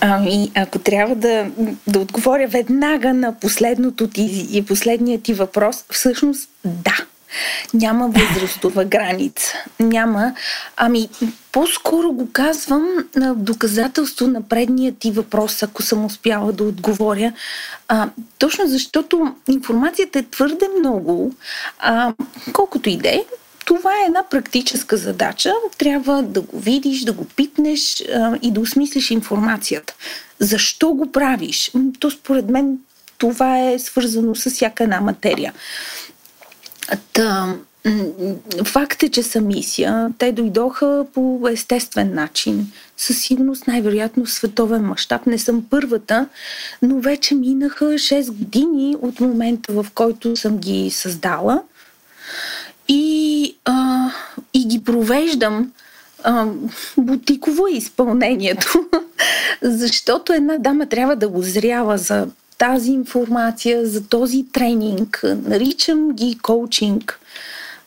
Ами, 0.00 0.50
ако 0.54 0.78
трябва 0.78 1.14
да, 1.14 1.46
да 1.86 1.98
отговоря 2.00 2.48
веднага 2.48 3.14
на 3.14 3.34
последното 3.40 4.08
ти 4.08 4.48
и 4.52 4.64
последният 4.64 5.22
ти 5.22 5.34
въпрос, 5.34 5.84
всъщност 5.90 6.50
да. 6.64 6.96
Няма 7.74 8.08
възрастова 8.08 8.84
граница. 8.94 9.52
Няма. 9.80 10.34
Ами, 10.76 11.08
по-скоро 11.52 12.12
го 12.12 12.28
казвам 12.32 12.86
на 13.16 13.34
доказателство 13.34 14.26
на 14.26 14.42
предния 14.42 14.92
ти 14.92 15.10
въпрос, 15.10 15.62
ако 15.62 15.82
съм 15.82 16.04
успяла 16.04 16.52
да 16.52 16.64
отговоря. 16.64 17.32
А, 17.88 18.08
точно 18.38 18.66
защото 18.66 19.34
информацията 19.48 20.18
е 20.18 20.22
твърде 20.22 20.68
много. 20.78 21.34
А, 21.78 22.12
колкото 22.52 22.88
и 22.88 22.96
да 22.96 23.08
е, 23.08 23.24
това 23.66 23.90
е 23.90 24.06
една 24.06 24.22
практическа 24.30 24.96
задача. 24.96 25.52
Трябва 25.78 26.22
да 26.22 26.40
го 26.40 26.58
видиш, 26.58 27.04
да 27.04 27.12
го 27.12 27.24
питнеш 27.24 28.00
а, 28.14 28.38
и 28.42 28.50
да 28.50 28.60
осмислиш 28.60 29.10
информацията. 29.10 29.94
Защо 30.38 30.94
го 30.94 31.12
правиш? 31.12 31.72
То 31.98 32.10
според 32.10 32.48
мен 32.48 32.78
това 33.18 33.58
е 33.58 33.78
свързано 33.78 34.34
с 34.34 34.50
всяка 34.50 34.84
една 34.84 35.00
материя. 35.00 35.52
Та, 37.12 37.54
факт 38.64 39.02
е, 39.02 39.08
че 39.08 39.22
са 39.22 39.40
мисия. 39.40 40.10
Те 40.18 40.32
дойдоха 40.32 41.06
по 41.14 41.48
естествен 41.52 42.14
начин. 42.14 42.72
Със 42.96 43.18
сигурност, 43.18 43.66
най-вероятно 43.66 44.24
в 44.24 44.32
световен 44.32 44.82
мащаб. 44.82 45.26
Не 45.26 45.38
съм 45.38 45.64
първата, 45.70 46.28
но 46.82 47.00
вече 47.00 47.34
минаха 47.34 47.84
6 47.84 48.32
години 48.32 48.96
от 49.02 49.20
момента, 49.20 49.72
в 49.72 49.86
който 49.94 50.36
съм 50.36 50.58
ги 50.58 50.90
създала. 50.90 51.62
И, 52.88 53.54
а, 53.64 54.08
и 54.54 54.66
ги 54.66 54.84
провеждам 54.84 55.72
а, 56.24 56.46
бутиково 56.96 57.66
изпълнението, 57.68 58.88
защото 59.62 60.32
една 60.32 60.58
дама 60.58 60.86
трябва 60.86 61.16
да 61.16 61.28
го 61.28 61.42
зрява 61.42 61.98
за 61.98 62.26
тази 62.58 62.92
информация, 62.92 63.86
за 63.86 64.08
този 64.08 64.44
тренинг. 64.52 65.20
Наричам 65.24 66.12
ги 66.12 66.38
коучинг, 66.42 67.20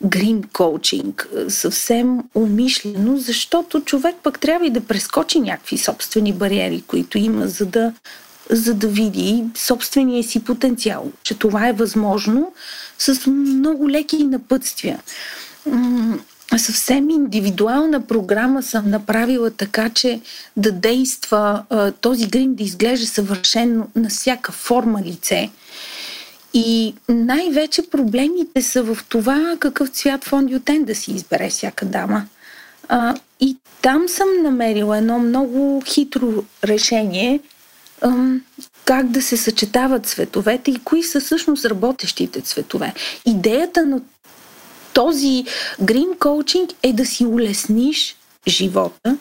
грин 0.02 0.44
коучинг, 0.54 1.30
съвсем 1.48 2.20
умишлено, 2.36 3.18
защото 3.18 3.82
човек 3.82 4.16
пък 4.24 4.40
трябва 4.40 4.68
и 4.68 4.70
да 4.70 4.82
прескочи 4.82 5.40
някакви 5.40 5.78
собствени 5.78 6.34
бариери, 6.34 6.84
които 6.88 7.18
има, 7.18 7.48
за 7.48 7.66
да, 7.66 7.94
за 8.50 8.74
да 8.74 8.88
види 8.88 9.44
собствения 9.56 10.24
си 10.24 10.44
потенциал, 10.44 11.12
че 11.24 11.36
това 11.36 11.68
е 11.68 11.74
възможно 11.74 12.54
с 13.00 13.28
много 13.28 13.90
леки 13.90 14.24
напътствия 14.24 15.00
съвсем 16.58 17.10
индивидуална 17.10 18.02
програма 18.02 18.64
съм 18.64 18.90
направила 18.90 19.52
така, 19.52 19.90
че 19.90 20.22
да 20.58 20.72
действа 20.72 21.64
този 22.02 22.28
грим 22.28 22.56
да 22.56 22.64
изглежда 22.64 23.08
съвършено 23.08 23.88
на 23.96 24.10
всяка 24.10 24.52
форма 24.52 25.02
лице. 25.02 25.50
И 26.54 26.96
най-вече 27.10 27.90
проблемите 27.90 28.62
са 28.62 28.84
в 28.84 28.98
това 29.10 29.56
какъв 29.60 29.90
цвят 29.90 30.24
фондиотен 30.24 30.84
да 30.84 30.96
си 30.96 31.12
избере 31.12 31.50
всяка 31.50 31.86
дама. 31.86 32.26
И 33.40 33.58
там 33.82 34.08
съм 34.08 34.28
намерила 34.44 34.98
едно 34.98 35.20
много 35.20 35.84
хитро 35.86 36.44
решение 36.64 37.40
как 38.90 39.08
да 39.08 39.22
се 39.22 39.38
съчетават 39.38 40.06
цветовете 40.06 40.72
и 40.72 40.80
кои 40.84 41.04
са 41.04 41.20
всъщност 41.20 41.66
работещите 41.66 42.42
цветове. 42.42 42.94
Идеята 43.26 43.86
на 43.86 44.02
този 44.94 45.46
грин 45.82 46.08
коучинг 46.20 46.70
е 46.84 46.94
да 46.94 47.06
си 47.06 47.26
улесниш 47.26 48.16
живота 48.48 49.18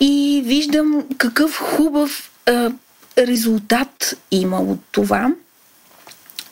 и 0.00 0.42
виждам 0.44 1.04
какъв 1.18 1.58
хубав 1.58 2.30
а, 2.46 2.72
резултат 3.18 4.16
има 4.30 4.60
от 4.60 4.78
това, 4.92 5.32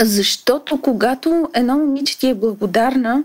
защото 0.01 0.81
когато 0.81 1.49
едно 1.55 1.79
момиче 1.79 2.19
ти 2.19 2.29
е 2.29 2.35
благодарна, 2.35 3.25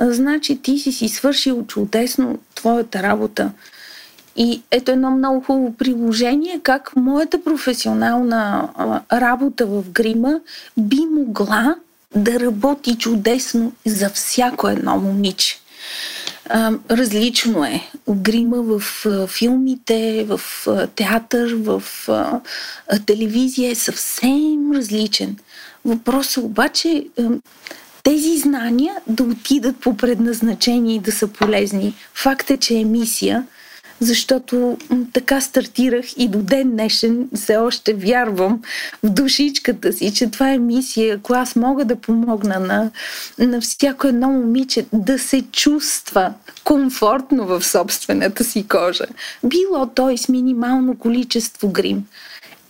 значи 0.00 0.62
ти 0.62 0.78
си 0.78 0.92
си 0.92 1.08
свършил 1.08 1.66
чудесно 1.66 2.38
твоята 2.54 3.02
работа. 3.02 3.52
И 4.36 4.62
ето 4.70 4.90
едно 4.90 5.10
много 5.10 5.40
хубаво 5.40 5.74
приложение, 5.74 6.60
как 6.62 6.96
моята 6.96 7.44
професионална 7.44 8.68
работа 9.12 9.66
в 9.66 9.90
грима 9.90 10.40
би 10.76 11.00
могла 11.10 11.76
да 12.16 12.40
работи 12.40 12.98
чудесно 12.98 13.72
за 13.86 14.10
всяко 14.10 14.68
едно 14.68 14.96
момиче. 14.96 15.58
Различно 16.90 17.64
е. 17.64 17.80
Грима 18.10 18.56
в 18.62 18.82
филмите, 19.26 20.26
в 20.28 20.40
театър, 20.94 21.54
в 21.54 21.82
телевизия 23.06 23.70
е 23.70 23.74
съвсем 23.74 24.72
различен. 24.74 25.36
Въпросът 25.84 26.44
обаче 26.44 27.06
тези 28.02 28.38
знания 28.38 28.94
да 29.06 29.22
отидат 29.22 29.76
по 29.76 29.96
предназначение 29.96 30.96
и 30.96 31.00
да 31.00 31.12
са 31.12 31.28
полезни. 31.28 31.94
Факт 32.14 32.50
е, 32.50 32.56
че 32.56 32.74
е 32.74 32.84
мисия 32.84 33.46
защото 34.00 34.78
така 35.12 35.40
стартирах 35.40 36.06
и 36.16 36.28
до 36.28 36.38
ден 36.38 36.70
днешен 36.70 37.28
все 37.34 37.56
още 37.56 37.94
вярвам 37.94 38.62
в 39.02 39.10
душичката 39.10 39.92
си, 39.92 40.14
че 40.14 40.30
това 40.30 40.50
е 40.50 40.58
мисия, 40.58 41.16
ако 41.16 41.34
аз 41.34 41.56
мога 41.56 41.84
да 41.84 41.96
помогна 41.96 42.60
на, 42.60 42.90
на 43.38 43.60
всяко 43.60 44.06
едно 44.06 44.28
момиче 44.28 44.86
да 44.92 45.18
се 45.18 45.42
чувства 45.42 46.32
комфортно 46.64 47.46
в 47.46 47.64
собствената 47.64 48.44
си 48.44 48.66
кожа. 48.68 49.04
Било 49.44 49.86
той 49.86 50.18
с 50.18 50.28
минимално 50.28 50.98
количество 50.98 51.68
грим. 51.68 52.06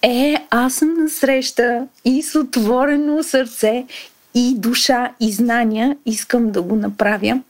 Е, 0.02 0.36
аз 0.50 0.74
съм 0.74 0.94
на 0.94 1.10
среща 1.10 1.86
и 2.04 2.22
с 2.22 2.38
отворено 2.38 3.22
сърце 3.22 3.84
и 4.34 4.54
душа 4.56 5.10
и 5.20 5.32
знания 5.32 5.96
искам 6.06 6.50
да 6.50 6.62
го 6.62 6.76
направя. 6.76 7.40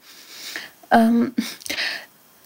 Ам, 0.89 1.31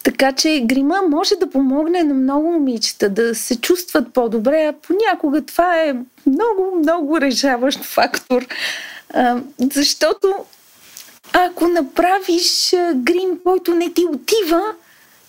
така 0.02 0.32
че 0.32 0.62
грима 0.64 1.02
може 1.08 1.34
да 1.36 1.50
помогне 1.50 2.02
на 2.02 2.14
много 2.14 2.50
момичета 2.50 3.08
да 3.08 3.34
се 3.34 3.60
чувстват 3.60 4.12
по-добре, 4.12 4.66
а 4.66 4.72
понякога 4.72 5.42
това 5.42 5.82
е 5.82 5.94
много, 6.26 6.76
много 6.78 7.20
решаващ 7.20 7.84
фактор. 7.84 8.46
А, 9.14 9.40
защото 9.72 10.34
ако 11.32 11.68
направиш 11.68 12.74
грим, 12.94 13.38
който 13.44 13.74
не 13.74 13.92
ти 13.92 14.04
отива, 14.04 14.62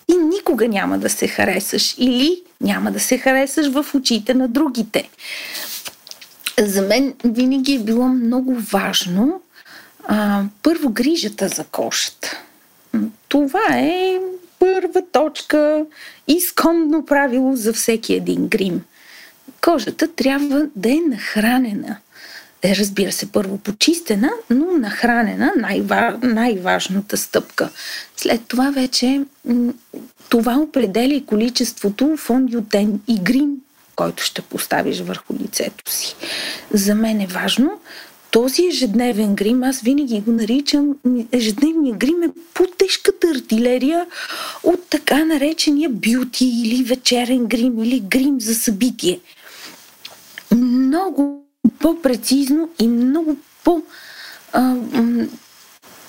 и 0.08 0.16
никога 0.16 0.68
няма 0.68 0.98
да 0.98 1.10
се 1.10 1.28
харесаш 1.28 1.94
или 1.98 2.42
няма 2.60 2.92
да 2.92 3.00
се 3.00 3.18
харесаш 3.18 3.68
в 3.68 3.86
очите 3.94 4.34
на 4.34 4.48
другите. 4.48 5.10
За 6.58 6.82
мен 6.82 7.14
винаги 7.24 7.74
е 7.74 7.78
било 7.78 8.08
много 8.08 8.54
важно 8.54 9.42
а, 10.04 10.42
първо 10.62 10.90
грижата 10.90 11.48
за 11.48 11.64
кошата. 11.64 12.38
Това 13.28 13.64
е 13.70 14.20
първа 14.62 15.02
точка, 15.12 15.84
изконно 16.28 17.06
правило 17.06 17.56
за 17.56 17.72
всеки 17.72 18.14
един 18.14 18.48
грим. 18.48 18.82
Кожата 19.60 20.08
трябва 20.08 20.66
да 20.76 20.90
е 20.90 20.98
нахранена. 21.08 21.96
Е, 22.62 22.76
разбира 22.76 23.12
се, 23.12 23.32
първо 23.32 23.58
почистена, 23.58 24.30
но 24.50 24.66
нахранена, 24.66 25.52
най-ва, 25.56 26.18
най-важната 26.22 27.16
стъпка. 27.16 27.70
След 28.16 28.40
това 28.48 28.70
вече 28.70 29.20
това 30.28 30.56
определя 30.58 31.14
и 31.14 31.26
количеството 31.26 32.16
фондиотен 32.16 33.00
и 33.08 33.18
грим, 33.18 33.50
който 33.96 34.22
ще 34.22 34.42
поставиш 34.42 35.00
върху 35.00 35.34
лицето 35.34 35.92
си. 35.92 36.16
За 36.72 36.94
мен 36.94 37.20
е 37.20 37.26
важно 37.26 37.80
този 38.32 38.66
ежедневен 38.66 39.34
грим, 39.34 39.62
аз 39.62 39.80
винаги 39.80 40.20
го 40.20 40.32
наричам, 40.32 40.96
ежедневния 41.32 41.94
грим 41.94 42.22
е 42.22 42.28
по-тежката 42.54 43.26
артилерия 43.34 44.06
от 44.62 44.88
така 44.90 45.24
наречения 45.24 45.90
бюти 45.90 46.44
или 46.44 46.84
вечерен 46.84 47.46
грим 47.46 47.82
или 47.82 48.00
грим 48.00 48.40
за 48.40 48.54
събитие. 48.54 49.20
Много 50.54 51.44
по-прецизно 51.78 52.68
и 52.80 52.88
много 52.88 53.36
по- 53.64 53.82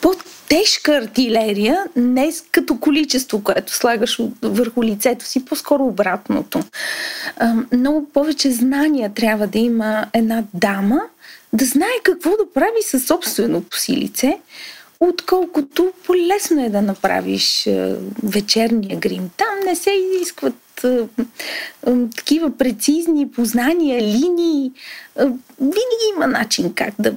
по 0.01 0.13
тежка 0.49 0.97
артилерия, 0.97 1.83
не 1.95 2.31
като 2.51 2.79
количество, 2.79 3.43
което 3.43 3.73
слагаш 3.73 4.19
върху 4.41 4.83
лицето 4.83 5.25
си, 5.25 5.45
по-скоро 5.45 5.83
обратното. 5.83 6.59
Много 7.71 8.09
повече 8.09 8.51
знания 8.51 9.13
трябва 9.13 9.47
да 9.47 9.59
има 9.59 10.05
една 10.13 10.43
дама, 10.53 11.01
да 11.53 11.65
знае 11.65 11.99
какво 12.03 12.29
да 12.29 12.53
прави 12.53 12.81
със 12.81 13.05
собственото 13.05 13.79
си 13.79 13.97
лице, 13.97 14.37
отколкото 14.99 15.91
по-лесно 16.05 16.65
е 16.65 16.69
да 16.69 16.81
направиш 16.81 17.69
вечерния 18.23 18.99
грим. 18.99 19.29
Там 19.37 19.59
не 19.65 19.75
се 19.75 19.91
изискват 19.91 20.85
такива 22.15 22.57
прецизни 22.57 23.31
познания, 23.31 24.01
линии. 24.01 24.71
Винаги 25.59 26.05
има 26.15 26.27
начин 26.27 26.73
как 26.73 26.93
да 26.99 27.15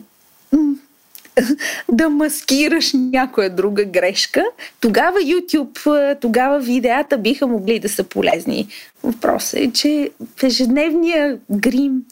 да 1.92 2.08
маскираш 2.08 2.92
някоя 2.94 3.50
друга 3.50 3.84
грешка, 3.84 4.44
тогава 4.80 5.18
YouTube, 5.18 6.20
тогава 6.20 6.58
видеята 6.58 7.18
биха 7.18 7.46
могли 7.46 7.78
да 7.78 7.88
са 7.88 8.04
полезни. 8.04 8.68
Въпросът 9.02 9.60
е, 9.60 9.72
че 9.72 10.10
в 10.36 10.42
ежедневния 10.42 11.38
грим 11.50 12.02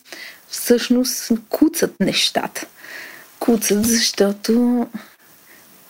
всъщност 0.61 1.31
куцат 1.49 1.95
нещата. 2.01 2.67
Куцат, 3.39 3.85
защото 3.85 4.87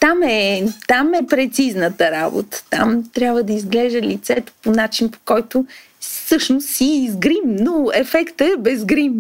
там 0.01 0.23
е, 0.23 0.67
там 0.87 1.15
е 1.15 1.27
прецизната 1.27 2.11
работа. 2.11 2.63
Там 2.71 3.11
трябва 3.15 3.43
да 3.43 3.53
изглежда 3.53 4.01
лицето 4.01 4.53
по 4.63 4.71
начин, 4.71 5.11
по 5.11 5.19
който 5.25 5.67
всъщност 6.01 6.69
си 6.69 6.85
изгрим, 6.85 7.43
но 7.45 7.91
ефектът 7.95 8.49
е 8.49 8.57
без 8.59 8.85
грим. 8.85 9.13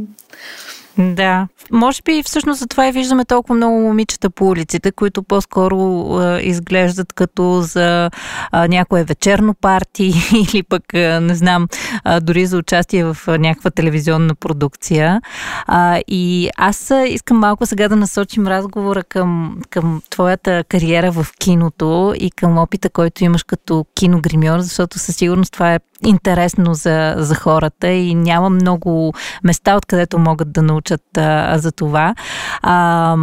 Да. 0.98 1.48
Може 1.72 2.02
би 2.04 2.22
всъщност 2.22 2.60
за 2.60 2.66
това 2.66 2.88
и 2.88 2.92
виждаме 2.92 3.24
толкова 3.24 3.54
много 3.54 3.80
момичета 3.80 4.30
по 4.30 4.48
улиците, 4.48 4.92
които 4.92 5.22
по-скоро 5.22 6.08
а, 6.16 6.40
изглеждат 6.40 7.12
като 7.12 7.60
за 7.60 8.10
а, 8.52 8.68
някое 8.68 9.04
вечерно 9.04 9.54
парти 9.54 10.12
или 10.54 10.62
пък, 10.62 10.94
а, 10.94 11.20
не 11.20 11.34
знам, 11.34 11.68
а, 12.04 12.20
дори 12.20 12.46
за 12.46 12.58
участие 12.58 13.04
в 13.04 13.16
а, 13.26 13.38
някаква 13.38 13.70
телевизионна 13.70 14.34
продукция. 14.34 15.20
А, 15.66 16.00
и 16.08 16.50
аз 16.56 16.92
искам 17.06 17.38
малко 17.38 17.66
сега 17.66 17.88
да 17.88 17.96
насочим 17.96 18.46
разговора 18.46 19.04
към, 19.04 19.58
към 19.70 20.02
твоята 20.10 20.64
кариера 20.68 21.10
в 21.10 21.26
киното 21.38 22.14
и 22.16 22.30
към 22.30 22.58
опита, 22.58 22.90
който 22.90 23.24
имаш 23.24 23.42
като 23.42 23.86
киногримьор, 23.94 24.60
защото 24.60 24.98
със 24.98 25.16
сигурност 25.16 25.52
това 25.52 25.74
е 25.74 25.80
интересно 26.06 26.74
за, 26.74 27.14
за 27.18 27.34
хората 27.34 27.88
и 27.88 28.14
няма 28.14 28.50
много 28.50 29.14
места, 29.44 29.76
откъдето 29.76 30.18
могат 30.18 30.52
да 30.52 30.62
научат 30.62 30.83
а, 31.16 31.58
за 31.58 31.72
това. 31.72 32.14
А, 32.62 33.16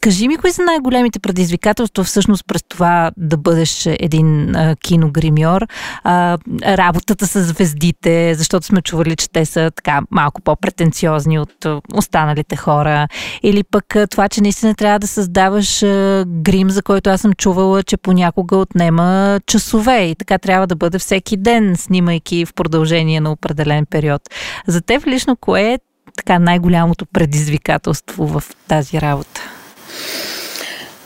кажи 0.00 0.28
ми, 0.28 0.36
кои 0.36 0.52
са 0.52 0.62
най-големите 0.62 1.18
предизвикателства 1.18 2.04
всъщност 2.04 2.44
през 2.46 2.62
това 2.68 3.10
да 3.16 3.36
бъдеш 3.36 3.86
един 3.86 4.56
а, 4.56 4.76
киногримьор? 4.76 5.66
А, 6.04 6.38
работата 6.62 7.26
с 7.26 7.42
звездите, 7.42 8.34
защото 8.34 8.66
сме 8.66 8.82
чували, 8.82 9.16
че 9.16 9.30
те 9.30 9.44
са 9.46 9.70
така 9.76 10.00
малко 10.10 10.42
по-претенциозни 10.42 11.38
от 11.38 11.66
останалите 11.94 12.56
хора. 12.56 13.08
Или 13.42 13.64
пък 13.64 13.96
това, 14.10 14.28
че 14.28 14.40
наистина 14.40 14.74
трябва 14.74 14.98
да 14.98 15.06
създаваш 15.06 15.82
а, 15.82 16.24
грим, 16.26 16.70
за 16.70 16.82
който 16.82 17.10
аз 17.10 17.20
съм 17.20 17.32
чувала, 17.32 17.82
че 17.82 17.96
понякога 17.96 18.56
отнема 18.56 19.40
часове 19.46 20.04
и 20.04 20.14
така 20.14 20.38
трябва 20.38 20.66
да 20.66 20.76
бъде 20.76 20.98
всеки 20.98 21.36
ден 21.36 21.76
снимайки 21.76 22.46
в 22.46 22.54
продължение 22.54 23.20
на 23.20 23.32
определен 23.32 23.86
период. 23.86 24.22
За 24.66 24.80
теб 24.80 25.06
лично 25.06 25.36
кое 25.36 25.62
е 25.62 25.78
така 26.16 26.38
най-голямото 26.38 27.06
предизвикателство 27.06 28.26
в 28.26 28.42
тази 28.68 29.00
работа? 29.00 29.40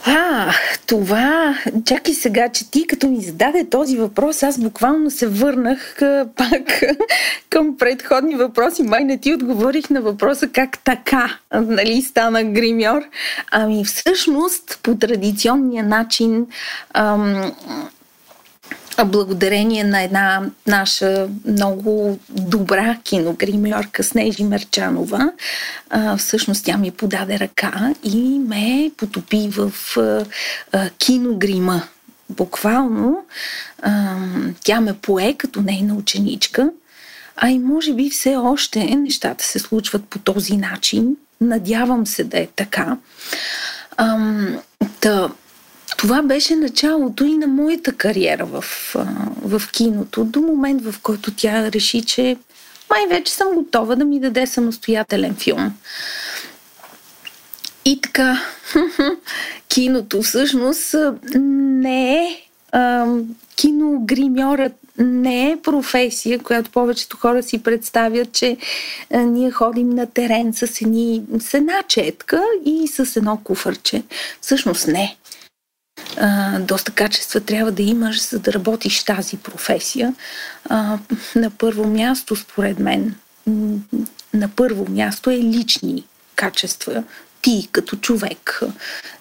А, 0.05 0.53
това, 0.87 1.57
чакай 1.85 2.13
сега, 2.13 2.49
че 2.49 2.71
ти 2.71 2.87
като 2.87 3.07
ми 3.07 3.21
зададе 3.21 3.69
този 3.69 3.97
въпрос, 3.97 4.43
аз 4.43 4.59
буквално 4.59 5.11
се 5.11 5.27
върнах 5.27 5.95
пак 6.35 6.83
към 7.49 7.77
предходни 7.77 8.35
въпроси. 8.35 8.83
Май 8.83 9.03
не 9.03 9.17
ти 9.17 9.33
отговорих 9.33 9.89
на 9.89 10.01
въпроса 10.01 10.47
как 10.47 10.79
така, 10.83 11.37
нали, 11.53 12.01
стана 12.01 12.43
гримьор. 12.43 13.01
Ами 13.51 13.85
всъщност, 13.85 14.79
по 14.83 14.95
традиционния 14.95 15.83
начин, 15.83 16.47
ам, 16.93 17.51
благодарение 19.05 19.83
на 19.83 20.01
една 20.01 20.41
наша 20.67 21.27
много 21.45 22.19
добра 22.29 22.97
киногримьорка 23.03 24.03
Снежи 24.03 24.43
Мерчанова. 24.43 25.31
Всъщност 26.17 26.65
тя 26.65 26.77
ми 26.77 26.91
подаде 26.91 27.39
ръка 27.39 27.93
и 28.03 28.39
ме 28.39 28.91
потопи 28.97 29.49
в 29.49 29.73
а, 29.97 30.25
а, 30.71 30.89
киногрима. 30.89 31.83
Буквално 32.29 33.25
тя 34.63 34.81
ме 34.81 34.93
пое 34.93 35.33
като 35.33 35.61
нейна 35.61 35.95
ученичка, 35.95 36.69
а 37.37 37.49
и 37.49 37.59
може 37.59 37.93
би 37.93 38.09
все 38.09 38.35
още 38.35 38.95
нещата 38.95 39.45
се 39.45 39.59
случват 39.59 40.03
по 40.03 40.19
този 40.19 40.57
начин. 40.57 41.17
Надявам 41.41 42.07
се 42.07 42.23
да 42.23 42.39
е 42.39 42.47
така. 42.55 42.97
А, 43.97 44.17
да, 45.01 45.29
това 45.99 46.21
беше 46.21 46.55
началото 46.55 47.23
и 47.23 47.37
на 47.37 47.47
моята 47.47 47.93
кариера 47.93 48.45
в, 48.45 48.65
в 49.41 49.61
киното, 49.71 50.23
до 50.23 50.41
момент 50.41 50.81
в 50.83 50.95
който 51.03 51.31
тя 51.35 51.71
реши, 51.71 52.05
че 52.05 52.37
май 52.89 53.07
вече 53.09 53.33
съм 53.33 53.47
готова 53.55 53.95
да 53.95 54.05
ми 54.05 54.19
даде 54.19 54.47
самостоятелен 54.47 55.35
филм. 55.35 55.73
И 57.85 58.01
така, 58.01 58.41
киното 59.67 60.21
всъщност 60.21 60.95
не 61.35 62.15
е 62.15 62.41
киногримьорът 63.55 64.73
не 64.97 65.51
е 65.51 65.61
професия, 65.63 66.39
която 66.39 66.71
повечето 66.71 67.17
хора 67.17 67.43
си 67.43 67.63
представят, 67.63 68.31
че 68.31 68.57
ние 69.11 69.51
ходим 69.51 69.89
на 69.89 70.05
терен 70.05 70.53
с, 70.53 70.81
едни, 70.81 71.21
с 71.39 71.53
една 71.53 71.83
четка 71.87 72.43
и 72.65 72.87
с 72.87 73.15
едно 73.15 73.39
куфърче. 73.43 74.03
Всъщност 74.41 74.87
не 74.87 75.15
доста 76.59 76.91
качества 76.91 77.39
трябва 77.39 77.71
да 77.71 77.81
имаш, 77.81 78.29
за 78.29 78.39
да 78.39 78.53
работиш 78.53 79.03
тази 79.03 79.37
професия. 79.37 80.13
На 81.35 81.49
първо 81.57 81.87
място, 81.87 82.35
според 82.35 82.79
мен, 82.79 83.15
на 84.33 84.49
първо 84.55 84.85
място 84.89 85.29
е 85.29 85.37
лични 85.37 86.03
качества. 86.35 87.03
Ти 87.41 87.69
като 87.71 87.95
човек 87.95 88.61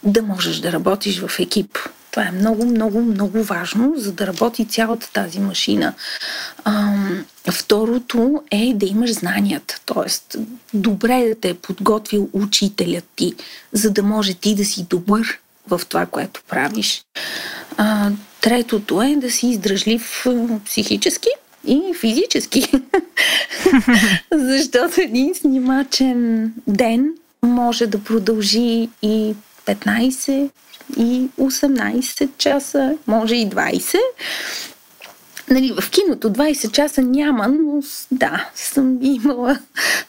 да 0.02 0.22
можеш 0.22 0.58
да 0.58 0.72
работиш 0.72 1.20
в 1.20 1.40
екип. 1.40 1.78
Това 2.10 2.26
е 2.26 2.30
много, 2.30 2.64
много, 2.64 3.00
много 3.00 3.42
важно, 3.42 3.94
за 3.96 4.12
да 4.12 4.26
работи 4.26 4.64
цялата 4.64 5.12
тази 5.12 5.40
машина. 5.40 5.94
Второто 7.50 8.42
е 8.50 8.72
да 8.74 8.86
имаш 8.86 9.12
знанията, 9.12 9.80
т.е. 9.86 10.38
добре 10.74 11.28
да 11.28 11.40
те 11.40 11.48
е 11.48 11.54
подготвил 11.54 12.28
учителят 12.32 13.04
ти, 13.16 13.34
за 13.72 13.90
да 13.90 14.02
може 14.02 14.34
ти 14.34 14.54
да 14.54 14.64
си 14.64 14.86
добър 14.90 15.38
в 15.70 15.80
това, 15.88 16.06
което 16.06 16.42
правиш. 16.48 17.02
А, 17.76 18.10
третото 18.40 19.02
е 19.02 19.16
да 19.16 19.30
си 19.30 19.46
издръжлив 19.46 20.26
психически 20.64 21.28
и 21.66 21.94
физически. 22.00 22.72
Защото 24.32 25.00
един 25.00 25.34
снимачен 25.34 26.52
ден 26.66 27.14
може 27.42 27.86
да 27.86 28.04
продължи 28.04 28.88
и 29.02 29.34
15, 29.66 30.50
и 30.96 31.28
18 31.40 32.28
часа, 32.38 32.96
може 33.06 33.34
и 33.34 33.50
20. 33.50 33.96
Нали, 35.50 35.74
в 35.80 35.90
киното 35.90 36.32
20 36.32 36.70
часа 36.70 37.02
няма, 37.02 37.48
но 37.48 37.82
да, 38.10 38.50
съм 38.54 38.98
имала 39.02 39.58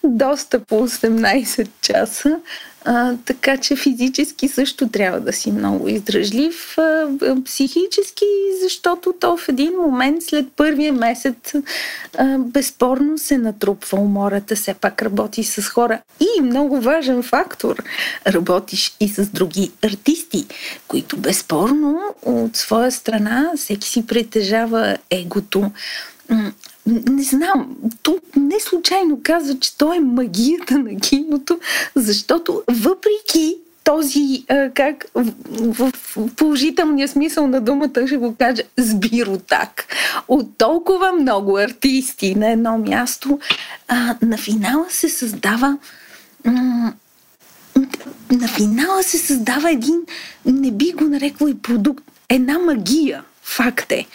доста 0.03 0.59
по 0.59 0.87
18 0.87 1.67
часа. 1.81 2.39
А, 2.85 3.13
така 3.25 3.57
че 3.57 3.75
физически 3.75 4.47
също 4.47 4.89
трябва 4.89 5.19
да 5.19 5.33
си 5.33 5.51
много 5.51 5.87
издръжлив. 5.87 6.77
А, 6.77 7.07
психически, 7.45 8.25
защото 8.63 9.13
то 9.19 9.37
в 9.37 9.49
един 9.49 9.73
момент 9.73 10.23
след 10.23 10.45
първия 10.55 10.93
месец 10.93 11.53
а, 12.17 12.37
безспорно 12.37 13.17
се 13.17 13.37
натрупва 13.37 13.99
умората. 13.99 14.55
Все 14.55 14.73
пак 14.73 15.01
работи 15.01 15.43
с 15.43 15.61
хора. 15.61 16.01
И 16.19 16.41
много 16.41 16.81
важен 16.81 17.23
фактор. 17.23 17.83
Работиш 18.27 18.95
и 18.99 19.09
с 19.09 19.27
други 19.27 19.71
артисти, 19.81 20.45
които 20.87 21.17
безспорно 21.17 22.01
от 22.21 22.55
своя 22.55 22.91
страна 22.91 23.51
всеки 23.57 23.89
си 23.89 24.07
притежава 24.07 24.97
егото 25.09 25.71
не 26.85 27.23
знам, 27.23 27.75
то 28.03 28.17
не 28.35 28.59
случайно 28.59 29.19
казва, 29.23 29.59
че 29.59 29.77
то 29.77 29.93
е 29.93 29.99
магията 29.99 30.79
на 30.79 30.99
киното, 30.99 31.59
защото 31.95 32.63
въпреки 32.67 33.57
този, 33.83 34.45
как 34.73 35.05
в, 35.53 35.91
положителния 36.35 37.07
смисъл 37.07 37.47
на 37.47 37.61
думата 37.61 38.07
ще 38.07 38.17
го 38.17 38.35
кажа, 38.35 38.63
сбиротак. 38.77 39.85
От 40.27 40.57
толкова 40.57 41.11
много 41.11 41.57
артисти 41.57 42.35
на 42.35 42.51
едно 42.51 42.77
място, 42.77 43.39
на 44.21 44.37
финала 44.37 44.85
се 44.89 45.09
създава 45.09 45.77
на 48.31 48.47
финала 48.47 49.03
се 49.03 49.17
създава 49.17 49.71
един, 49.71 50.01
не 50.45 50.71
би 50.71 50.91
го 50.91 51.03
нарекла 51.03 51.49
и 51.49 51.61
продукт, 51.61 52.03
една 52.29 52.59
магия. 52.59 53.23
Факт 53.55 53.91
е. 53.91 54.05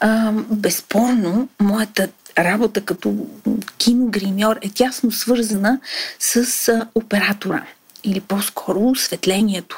А, 0.00 0.32
безспорно, 0.50 1.48
моята 1.60 2.08
работа 2.38 2.80
като 2.80 3.26
киногримьор 3.78 4.58
е 4.62 4.68
тясно 4.68 5.12
свързана 5.12 5.80
с 6.18 6.68
а, 6.68 6.86
оператора 6.94 7.62
или 8.04 8.20
по-скоро 8.20 8.88
осветлението 8.88 9.76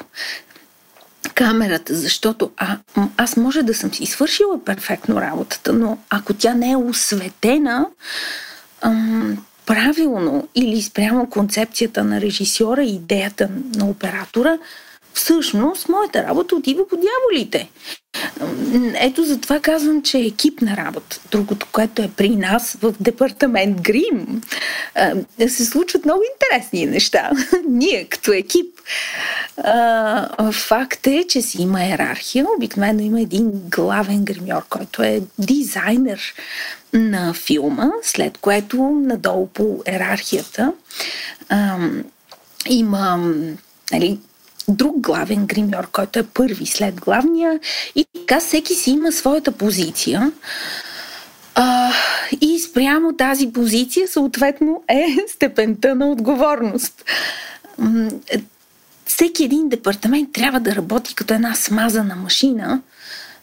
камерата, 1.33 1.95
защото 1.95 2.51
а, 2.57 2.77
аз 3.17 3.37
може 3.37 3.63
да 3.63 3.73
съм 3.73 3.93
си 3.93 4.05
свършила 4.05 4.65
перфектно 4.65 5.21
работата, 5.21 5.73
но 5.73 5.97
ако 6.09 6.33
тя 6.33 6.53
не 6.53 6.71
е 6.71 6.75
осветена 6.75 7.85
ам, 8.81 9.45
правилно 9.65 10.47
или 10.55 10.81
спрямо 10.81 11.29
концепцията 11.29 12.03
на 12.03 12.21
режисьора 12.21 12.83
и 12.83 12.95
идеята 12.95 13.49
на 13.75 13.85
оператора, 13.85 14.57
всъщност 15.19 15.89
моята 15.89 16.23
работа 16.23 16.55
отива 16.55 16.87
по 16.87 16.95
дяволите. 16.95 17.69
Ето 18.95 19.23
за 19.23 19.41
това 19.41 19.59
казвам, 19.59 20.01
че 20.01 20.17
е 20.17 20.25
екипна 20.25 20.77
работа. 20.77 21.19
Другото, 21.31 21.67
което 21.71 22.01
е 22.01 22.11
при 22.17 22.29
нас 22.29 22.77
в 22.81 22.93
департамент 22.99 23.81
Грим, 23.81 24.41
се 25.47 25.65
случват 25.65 26.05
много 26.05 26.21
интересни 26.33 26.85
неща. 26.85 27.31
Ние 27.69 28.05
като 28.05 28.31
екип. 28.31 28.67
Факт 30.51 31.07
е, 31.07 31.23
че 31.29 31.41
си 31.41 31.61
има 31.61 31.83
иерархия. 31.83 32.45
Обикновено 32.57 32.99
има 32.99 33.21
един 33.21 33.51
главен 33.51 34.25
гримьор, 34.25 34.65
който 34.69 35.03
е 35.03 35.21
дизайнер 35.39 36.33
на 36.93 37.33
филма, 37.33 37.89
след 38.03 38.37
което 38.37 38.77
надолу 38.83 39.47
по 39.47 39.83
иерархията 39.87 40.73
има 42.69 43.33
нали, 43.91 44.19
друг 44.69 44.99
главен 44.99 45.45
гримьор, 45.45 45.91
който 45.91 46.19
е 46.19 46.23
първи 46.23 46.65
след 46.65 47.01
главния 47.01 47.59
и 47.95 48.05
така 48.15 48.39
всеки 48.39 48.75
си 48.75 48.91
има 48.91 49.11
своята 49.11 49.51
позиция. 49.51 50.31
А, 51.55 51.91
и 52.41 52.59
спрямо 52.59 53.13
тази 53.13 53.53
позиция 53.53 54.07
съответно 54.07 54.83
е 54.87 55.05
степента 55.27 55.95
на 55.95 56.09
отговорност. 56.09 57.05
Всеки 59.05 59.43
един 59.43 59.69
департамент 59.69 60.33
трябва 60.33 60.59
да 60.59 60.75
работи 60.75 61.15
като 61.15 61.33
една 61.33 61.55
смазана 61.55 62.15
машина, 62.15 62.81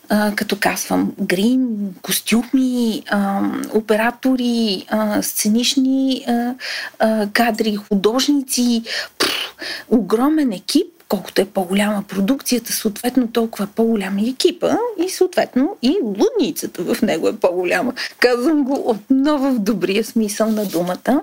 а, 0.08 0.32
като 0.36 0.56
казвам, 0.60 1.12
грим, 1.20 1.68
костюми, 2.02 3.02
а, 3.10 3.40
оператори, 3.74 4.86
а, 4.90 5.22
сценични 5.22 6.24
а, 6.28 6.54
а, 6.98 7.28
кадри, 7.32 7.76
художници, 7.76 8.82
пфф, 9.18 9.54
огромен 9.88 10.52
екип, 10.52 10.95
колкото 11.08 11.42
е 11.42 11.44
по-голяма 11.44 12.02
продукцията, 12.02 12.72
съответно 12.72 13.28
толкова 13.28 13.64
е 13.64 13.74
по-голяма 13.76 14.20
и 14.20 14.30
екипа 14.30 14.76
и 15.06 15.10
съответно 15.10 15.76
и 15.82 15.96
лудницата 16.02 16.82
в 16.82 17.02
него 17.02 17.28
е 17.28 17.36
по-голяма. 17.36 17.92
Казвам 18.18 18.64
го 18.64 18.90
отново 18.90 19.52
в 19.52 19.58
добрия 19.58 20.04
смисъл 20.04 20.50
на 20.50 20.66
думата. 20.66 21.22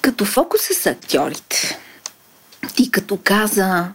Като 0.00 0.24
фокуса 0.24 0.74
са 0.74 0.90
актьорите. 0.90 1.78
Ти 2.76 2.90
като 2.90 3.18
каза, 3.24 3.88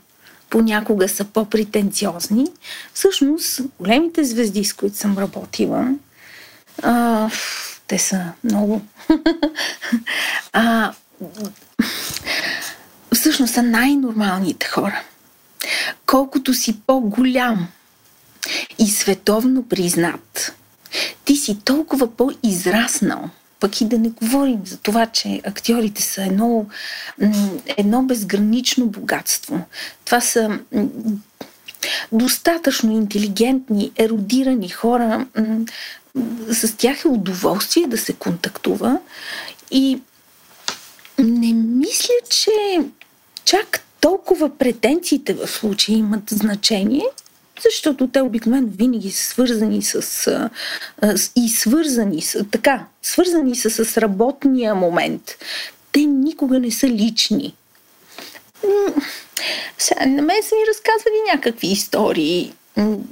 понякога 0.50 1.10
са 1.10 1.26
по-претенциозни. 1.26 2.46
Всъщност, 2.94 3.62
големите 3.80 4.24
звезди, 4.24 4.64
с 4.66 4.74
които 4.74 4.98
съм 4.98 5.18
работила, 5.18 5.88
а, 6.84 7.30
те 7.88 8.00
са 8.00 8.22
много. 8.44 8.82
а, 10.54 10.94
всъщност 13.14 13.54
са 13.54 13.64
най-нормалните 13.64 14.68
хора. 14.68 15.02
Колкото 16.06 16.54
си 16.54 16.80
по-голям 16.88 17.68
и 18.80 18.88
световно 18.90 19.64
признат, 19.64 20.56
ти 21.26 21.36
си 21.36 21.58
толкова 21.66 22.16
по-израснал. 22.16 23.30
Пък 23.60 23.82
и 23.82 23.86
да 23.86 23.98
не 23.98 24.10
говорим 24.10 24.62
за 24.66 24.78
това, 24.78 25.06
че 25.06 25.42
актьорите 25.46 26.02
са 26.02 26.24
едно, 26.24 26.66
едно 27.78 28.04
безгранично 28.04 28.86
богатство. 28.86 29.66
Това 30.06 30.22
са 30.22 30.60
достатъчно 32.12 32.92
интелигентни, 32.92 33.92
еродирани 33.98 34.70
хора. 34.70 35.26
С 36.52 36.78
тях 36.78 37.06
е 37.06 37.08
удоволствие 37.08 37.88
да 37.88 37.98
се 37.98 38.14
контактува 38.14 39.00
и 39.72 40.02
не 41.20 41.54
мисля, 41.54 42.14
че 42.30 42.52
чак 43.46 43.84
толкова 44.02 44.58
претенциите 44.58 45.34
в 45.34 45.48
случая 45.48 45.98
имат 45.98 46.30
значение, 46.30 47.06
защото 47.64 48.08
те 48.08 48.22
обикновено 48.22 48.68
винаги 48.78 49.12
са 49.12 49.24
свързани 49.24 49.82
с, 49.82 50.02
с 50.02 50.50
и 51.36 51.50
свързани 51.50 52.22
с, 52.22 52.46
така, 52.52 52.86
свързани 53.02 53.56
са 53.56 53.70
с 53.70 53.98
работния 53.98 54.76
момент. 54.76 55.38
Те 55.92 56.00
никога 56.00 56.60
не 56.60 56.72
са 56.72 56.88
лични. 56.88 57.56
Сега, 59.78 60.06
на 60.06 60.22
мен 60.22 60.44
са 60.44 60.56
ми 60.56 60.62
разказвали 60.70 61.16
някакви 61.34 61.68
истории 61.68 62.54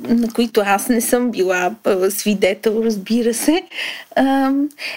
на 0.08 0.34
които 0.34 0.62
аз 0.66 0.90
не 0.90 1.02
съм 1.02 1.32
била 1.32 1.76
свидетел, 2.10 2.82
разбира 2.86 3.34
се, 3.34 3.64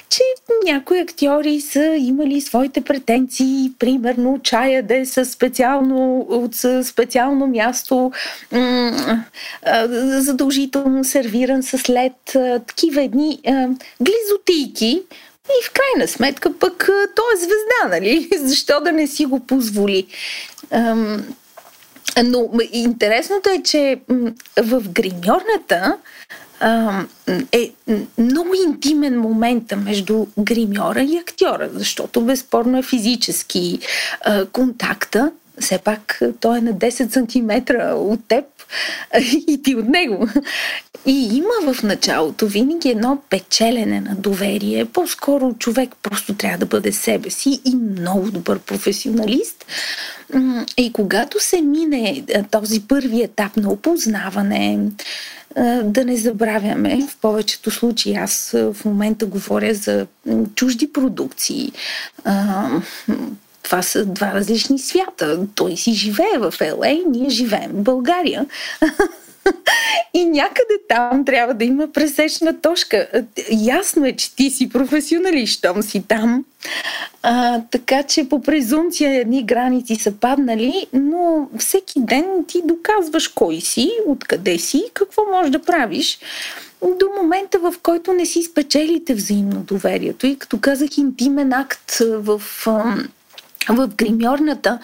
че 0.08 0.20
някои 0.66 1.00
актьори 1.00 1.60
са 1.60 1.96
имали 1.98 2.40
своите 2.40 2.80
претенции, 2.80 3.72
примерно 3.78 4.40
чая 4.42 4.82
да 4.82 4.96
е 4.96 5.04
със 5.06 5.30
специално, 5.30 6.26
от 6.28 6.54
специално 6.86 7.46
място, 7.46 8.12
задължително 9.96 11.04
сервиран 11.04 11.62
с 11.62 11.88
лед, 11.88 12.36
такива 12.66 13.02
едни 13.02 13.40
глизотийки, 14.00 15.02
и 15.48 15.64
в 15.64 15.72
крайна 15.72 16.08
сметка 16.08 16.58
пък 16.58 16.88
той 17.16 17.24
е 17.34 17.36
звезда, 17.36 17.96
нали? 17.96 18.28
Защо 18.38 18.80
да 18.80 18.92
не 18.92 19.06
си 19.06 19.24
го 19.24 19.40
позволи? 19.40 20.06
Но 22.24 22.50
интересното 22.72 23.50
е, 23.50 23.62
че 23.62 24.00
в 24.62 24.82
гримьорната 24.88 25.96
е 27.52 27.72
много 28.18 28.54
интимен 28.66 29.20
момент 29.20 29.72
между 29.84 30.26
гримьора 30.38 31.02
и 31.02 31.18
актьора, 31.18 31.68
защото 31.72 32.20
безспорно 32.20 32.78
е 32.78 32.82
физически 32.82 33.78
контакта. 34.52 35.30
Все 35.60 35.78
пак 35.78 36.20
той 36.40 36.58
е 36.58 36.60
на 36.60 36.74
10 36.74 37.12
см 37.12 37.74
от 37.94 38.28
теб 38.28 38.44
и 39.48 39.62
ти 39.62 39.74
от 39.74 39.88
него. 39.88 40.28
И 41.06 41.36
има 41.36 41.72
в 41.72 41.82
началото 41.82 42.46
винаги 42.46 42.88
едно 42.88 43.18
печелене 43.30 44.00
на 44.00 44.14
доверие. 44.14 44.84
По-скоро 44.84 45.54
човек 45.58 45.94
просто 46.02 46.34
трябва 46.34 46.58
да 46.58 46.66
бъде 46.66 46.92
себе 46.92 47.30
си 47.30 47.60
и 47.64 47.76
много 47.76 48.30
добър 48.30 48.58
професионалист. 48.58 49.66
И 50.76 50.92
когато 50.92 51.44
се 51.44 51.60
мине 51.60 52.24
този 52.50 52.80
първи 52.80 53.22
етап 53.22 53.56
на 53.56 53.70
опознаване, 53.70 54.78
да 55.84 56.04
не 56.04 56.16
забравяме, 56.16 57.06
в 57.10 57.16
повечето 57.16 57.70
случаи 57.70 58.14
аз 58.14 58.50
в 58.54 58.76
момента 58.84 59.26
говоря 59.26 59.74
за 59.74 60.06
чужди 60.54 60.92
продукции, 60.92 61.72
това 63.68 63.82
са 63.82 64.04
два 64.04 64.34
различни 64.34 64.78
свята. 64.78 65.46
Той 65.54 65.76
си 65.76 65.92
живее 65.92 66.38
в 66.38 66.54
Л.А., 66.60 66.98
ние 67.06 67.30
живеем 67.30 67.70
в 67.70 67.82
България. 67.82 68.46
И 70.14 70.24
някъде 70.24 70.74
там 70.88 71.24
трябва 71.24 71.54
да 71.54 71.64
има 71.64 71.92
пресечна 71.92 72.60
точка. 72.60 73.08
Ясно 73.50 74.06
е, 74.06 74.12
че 74.12 74.36
ти 74.36 74.50
си 74.50 74.68
професионалист, 74.68 75.58
щом 75.58 75.82
си 75.82 76.02
там. 76.08 76.44
А, 77.22 77.60
така 77.70 78.02
че 78.02 78.28
по 78.28 78.42
презумция 78.42 79.20
едни 79.20 79.44
граници 79.44 79.96
са 79.96 80.12
паднали, 80.12 80.86
но 80.92 81.48
всеки 81.58 82.00
ден 82.00 82.24
ти 82.48 82.62
доказваш 82.64 83.28
кой 83.28 83.60
си, 83.60 83.90
откъде 84.06 84.58
си, 84.58 84.84
какво 84.94 85.22
можеш 85.30 85.50
да 85.50 85.62
правиш 85.62 86.18
до 86.82 87.06
момента, 87.22 87.58
в 87.58 87.74
който 87.82 88.12
не 88.12 88.26
си 88.26 88.42
спечелите 88.42 89.14
взаимно 89.14 89.60
доверието. 89.60 90.26
И 90.26 90.38
като 90.38 90.58
казах, 90.60 90.98
интимен 90.98 91.52
акт 91.52 91.98
в 92.00 92.42
в 93.68 93.88
гримьорната, 93.88 94.78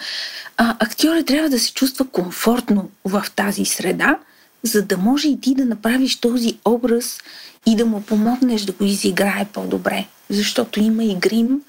а, 0.57 0.75
актьора 0.79 1.23
трябва 1.23 1.49
да 1.49 1.59
се 1.59 1.73
чувства 1.73 2.05
комфортно 2.05 2.89
в 3.05 3.25
тази 3.35 3.65
среда, 3.65 4.17
за 4.63 4.81
да 4.81 4.97
може 4.97 5.27
и 5.27 5.41
ти 5.41 5.55
да 5.55 5.65
направиш 5.65 6.15
този 6.15 6.57
образ 6.65 7.17
и 7.65 7.75
да 7.75 7.85
му 7.85 8.01
помогнеш 8.01 8.61
да 8.61 8.71
го 8.71 8.85
изиграе 8.85 9.45
по-добре. 9.53 10.05
Защото 10.29 10.79
има 10.79 11.03
и 11.03 11.15
грим, 11.15 11.61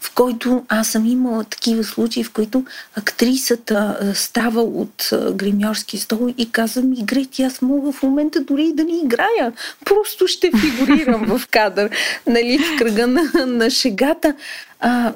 в 0.00 0.14
който 0.14 0.64
аз 0.68 0.88
съм 0.88 1.06
имала 1.06 1.44
такива 1.44 1.84
случаи, 1.84 2.24
в 2.24 2.32
които 2.32 2.64
актрисата 2.96 3.98
става 4.14 4.62
от 4.62 5.10
гримьорски 5.32 5.98
стол 5.98 6.34
и 6.38 6.52
казва 6.52 6.82
ми, 6.82 7.04
Грети, 7.04 7.42
аз 7.42 7.62
мога 7.62 7.92
в 7.92 8.02
момента 8.02 8.40
дори 8.40 8.64
и 8.64 8.74
да 8.74 8.84
не 8.84 9.00
играя. 9.04 9.52
Просто 9.84 10.26
ще 10.26 10.50
фигурирам 10.60 11.38
в 11.38 11.46
кадър, 11.50 11.90
нали, 12.26 12.58
в 12.58 12.78
кръга 12.78 13.06
на, 13.06 13.46
на 13.46 13.70
шегата. 13.70 14.34
А, 14.80 15.12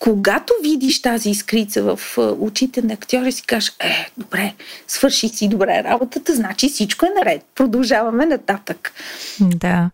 когато 0.00 0.52
видиш 0.62 1.02
тази 1.02 1.30
искрица 1.30 1.82
в 1.82 2.18
очите 2.18 2.82
на 2.82 2.94
актьора, 2.94 3.32
си 3.32 3.42
кажеш, 3.42 3.72
е, 3.80 4.10
добре, 4.18 4.54
свърши 4.86 5.28
си 5.28 5.48
добре 5.48 5.84
работата, 5.84 6.34
значи 6.34 6.68
всичко 6.68 7.06
е 7.06 7.24
наред. 7.24 7.42
Продължаваме 7.54 8.26
нататък. 8.26 8.92
Да. 9.40 9.90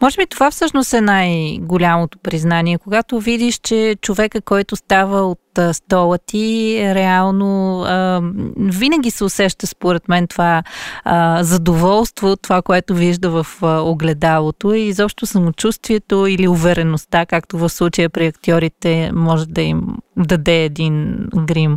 Може 0.00 0.16
би 0.16 0.26
това 0.26 0.50
всъщност 0.50 0.94
е 0.94 1.00
най-голямото 1.00 2.18
признание, 2.18 2.78
когато 2.78 3.20
видиш, 3.20 3.58
че 3.58 3.96
човека, 4.00 4.40
който 4.40 4.76
става 4.76 5.22
от 5.22 5.38
стола 5.72 6.18
ти, 6.18 6.80
реално 6.94 7.82
а, 7.82 8.20
винаги 8.56 9.10
се 9.10 9.24
усеща 9.24 9.66
според 9.66 10.08
мен 10.08 10.26
това 10.26 10.62
а, 11.04 11.44
задоволство, 11.44 12.36
това, 12.36 12.62
което 12.62 12.94
вижда 12.94 13.30
в 13.30 13.46
а, 13.62 13.80
огледалото 13.80 14.74
и 14.74 14.80
изобщо 14.80 15.26
самочувствието 15.26 16.26
или 16.26 16.48
увереността, 16.48 17.26
както 17.26 17.58
в 17.58 17.68
случая 17.68 18.10
при 18.10 18.26
актьорите 18.26 19.10
може 19.14 19.46
да 19.46 19.62
им 19.62 19.82
даде 20.16 20.64
един 20.64 21.16
грим. 21.36 21.76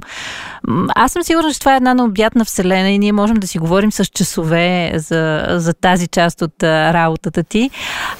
Аз 0.95 1.11
съм 1.11 1.23
сигурна, 1.23 1.53
че 1.53 1.59
това 1.59 1.73
е 1.73 1.77
една 1.77 1.93
необятна 1.93 2.45
вселена 2.45 2.89
и 2.89 2.99
ние 2.99 3.11
можем 3.11 3.38
да 3.38 3.47
си 3.47 3.59
говорим 3.59 3.91
с 3.91 4.05
часове 4.05 4.91
за, 4.95 5.45
за 5.49 5.73
тази 5.73 6.07
част 6.07 6.41
от 6.41 6.63
а, 6.63 6.93
работата 6.93 7.43
ти, 7.43 7.69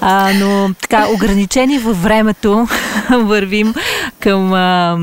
а, 0.01 0.34
но 0.34 0.74
така, 0.82 1.07
ограничени 1.16 1.78
във 1.78 2.03
времето 2.03 2.68
вървим 3.10 3.74
към... 4.20 4.53
А, 4.53 4.97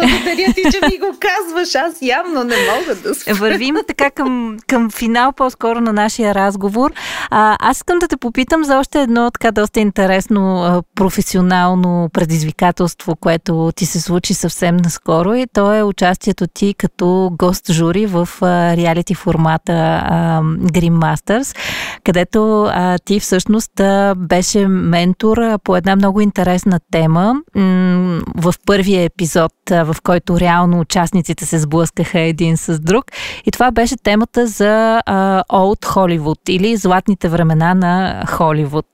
благодаря 0.00 0.54
ти, 0.54 0.62
че 0.62 0.88
ми 0.90 0.98
го 0.98 1.16
казваш. 1.20 1.74
Аз 1.74 2.02
явно 2.02 2.44
не 2.44 2.56
мога 2.56 2.94
да 2.94 3.14
спра. 3.14 3.34
Вървим 3.34 3.76
така 3.86 4.10
към, 4.10 4.56
към 4.66 4.90
финал 4.90 5.32
по-скоро 5.32 5.80
на 5.80 5.92
нашия 5.92 6.34
разговор. 6.34 6.92
А, 7.30 7.56
аз 7.60 7.76
искам 7.76 7.98
да 7.98 8.08
те 8.08 8.16
попитам 8.16 8.64
за 8.64 8.78
още 8.78 9.00
едно 9.00 9.30
така 9.30 9.52
доста 9.52 9.80
интересно 9.80 10.62
а, 10.62 10.82
професионално 10.94 12.08
предизвикателство, 12.12 13.16
което 13.16 13.72
ти 13.76 13.86
се 13.86 14.00
случи 14.00 14.34
съвсем 14.34 14.76
наскоро 14.76 15.34
и 15.34 15.46
то 15.52 15.74
е 15.74 15.82
участието 15.82 16.46
ти 16.46 16.74
като 16.78 17.30
гост-жури 17.32 18.06
в 18.06 18.28
реалити 18.76 19.14
формата 19.14 19.72
а, 19.72 20.40
Green 20.42 20.92
Masters, 20.92 21.56
където 22.04 22.62
а, 22.62 22.98
ти 22.98 23.20
всъщност 23.20 23.80
а, 23.80 24.14
беше 24.16 24.68
ментор 24.68 25.36
а, 25.38 25.58
по 25.58 25.76
една 25.76 25.96
много 25.96 26.20
интересна 26.20 26.80
тема. 26.90 27.34
М- 27.54 28.20
в 28.36 28.54
първия 28.66 29.02
епизод, 29.02 29.52
а, 29.70 29.84
в 29.94 30.02
който 30.02 30.40
реално 30.40 30.80
участниците 30.80 31.46
се 31.46 31.58
сблъскаха 31.58 32.20
един 32.20 32.56
с 32.56 32.78
друг. 32.78 33.04
И 33.46 33.50
това 33.50 33.70
беше 33.70 33.96
темата 33.96 34.46
за 34.46 35.02
Old 35.50 35.86
Hollywood 35.86 36.50
или 36.50 36.76
златните 36.76 37.28
времена 37.28 37.74
на 37.74 38.24
Холивуд. 38.26 38.86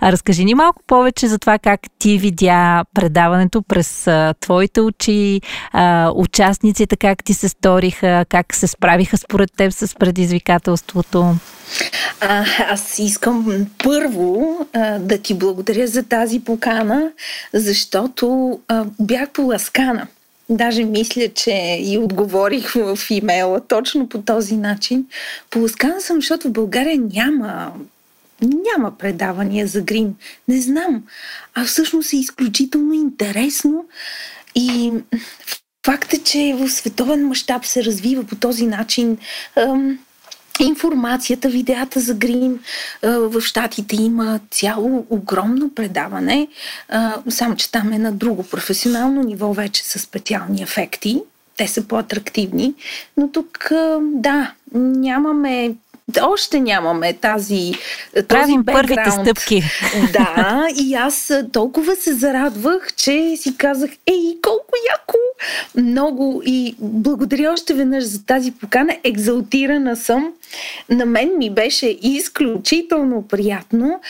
А 0.00 0.12
разкажи 0.12 0.44
ни 0.44 0.54
малко 0.54 0.82
повече 0.86 1.28
за 1.28 1.38
това 1.38 1.58
как 1.58 1.80
ти 1.98 2.18
видя 2.18 2.84
предаването 2.94 3.62
през 3.62 4.06
а, 4.06 4.34
твоите 4.40 4.80
очи, 4.80 5.40
а, 5.72 6.12
участниците 6.14 6.96
как 6.96 7.24
ти 7.24 7.34
се 7.34 7.48
сториха, 7.48 8.24
как 8.28 8.54
се 8.54 8.66
справиха 8.66 9.16
според 9.16 9.50
теб 9.56 9.72
с 9.72 9.94
предизвикателството. 9.94 11.34
А, 12.20 12.44
аз 12.68 12.98
искам 12.98 13.66
първо 13.84 14.58
а, 14.72 14.98
да 14.98 15.18
ти 15.18 15.34
благодаря 15.34 15.86
за 15.86 16.02
тази 16.02 16.40
покана, 16.40 17.10
защото 17.54 18.58
а, 18.68 18.84
бях 19.00 19.30
поласкана. 19.30 20.06
Даже 20.50 20.84
мисля, 20.84 21.28
че 21.28 21.78
и 21.80 21.98
отговорих 21.98 22.72
в 22.72 22.98
имейла 23.10 23.60
точно 23.60 24.08
по 24.08 24.22
този 24.22 24.56
начин. 24.56 25.06
Поласкана 25.50 26.00
съм, 26.00 26.16
защото 26.16 26.48
в 26.48 26.52
България 26.52 27.00
няма 27.14 27.72
няма 28.42 28.98
предавания 28.98 29.66
за 29.66 29.80
грим. 29.80 30.14
Не 30.48 30.60
знам. 30.60 31.02
А 31.54 31.64
всъщност 31.64 32.12
е 32.12 32.16
изключително 32.16 32.94
интересно 32.94 33.84
и 34.54 34.92
факт 35.86 36.12
е, 36.12 36.18
че 36.18 36.54
в 36.58 36.68
световен 36.68 37.28
мащаб 37.28 37.64
се 37.64 37.84
развива 37.84 38.24
по 38.24 38.36
този 38.36 38.66
начин 38.66 39.18
информацията, 40.64 41.48
видеята 41.48 42.00
за 42.00 42.14
грим. 42.14 42.60
В 43.02 43.40
Штатите 43.40 43.96
има 43.96 44.40
цяло 44.50 45.06
огромно 45.10 45.74
предаване, 45.74 46.48
само 47.28 47.56
че 47.56 47.70
там 47.70 47.92
е 47.92 47.98
на 47.98 48.12
друго 48.12 48.42
професионално 48.42 49.22
ниво 49.22 49.52
вече 49.52 49.84
с 49.84 49.98
специални 49.98 50.62
ефекти. 50.62 51.22
Те 51.56 51.68
са 51.68 51.82
по-атрактивни, 51.82 52.74
но 53.16 53.28
тук 53.32 53.68
да, 54.00 54.52
нямаме 54.74 55.74
още 56.22 56.60
нямаме 56.60 57.12
тази. 57.12 57.72
Правим 58.28 58.64
този 58.64 58.76
първите 58.76 59.10
стъпки. 59.10 59.62
Да, 60.12 60.68
и 60.76 60.94
аз 60.94 61.32
толкова 61.52 61.96
се 61.96 62.14
зарадвах, 62.14 62.94
че 62.96 63.34
си 63.36 63.56
казах, 63.56 63.90
ей, 64.06 64.36
колко 64.42 64.72
яко! 64.92 65.18
Много 65.76 66.42
и 66.46 66.74
благодаря 66.78 67.52
още 67.52 67.74
веднъж 67.74 68.04
за 68.04 68.24
тази 68.24 68.52
покана. 68.52 68.96
Екзалтирана 69.04 69.96
съм. 69.96 70.32
На 70.88 71.06
мен 71.06 71.30
ми 71.38 71.50
беше 71.50 71.98
изключително 72.02 73.28
приятно 73.28 74.00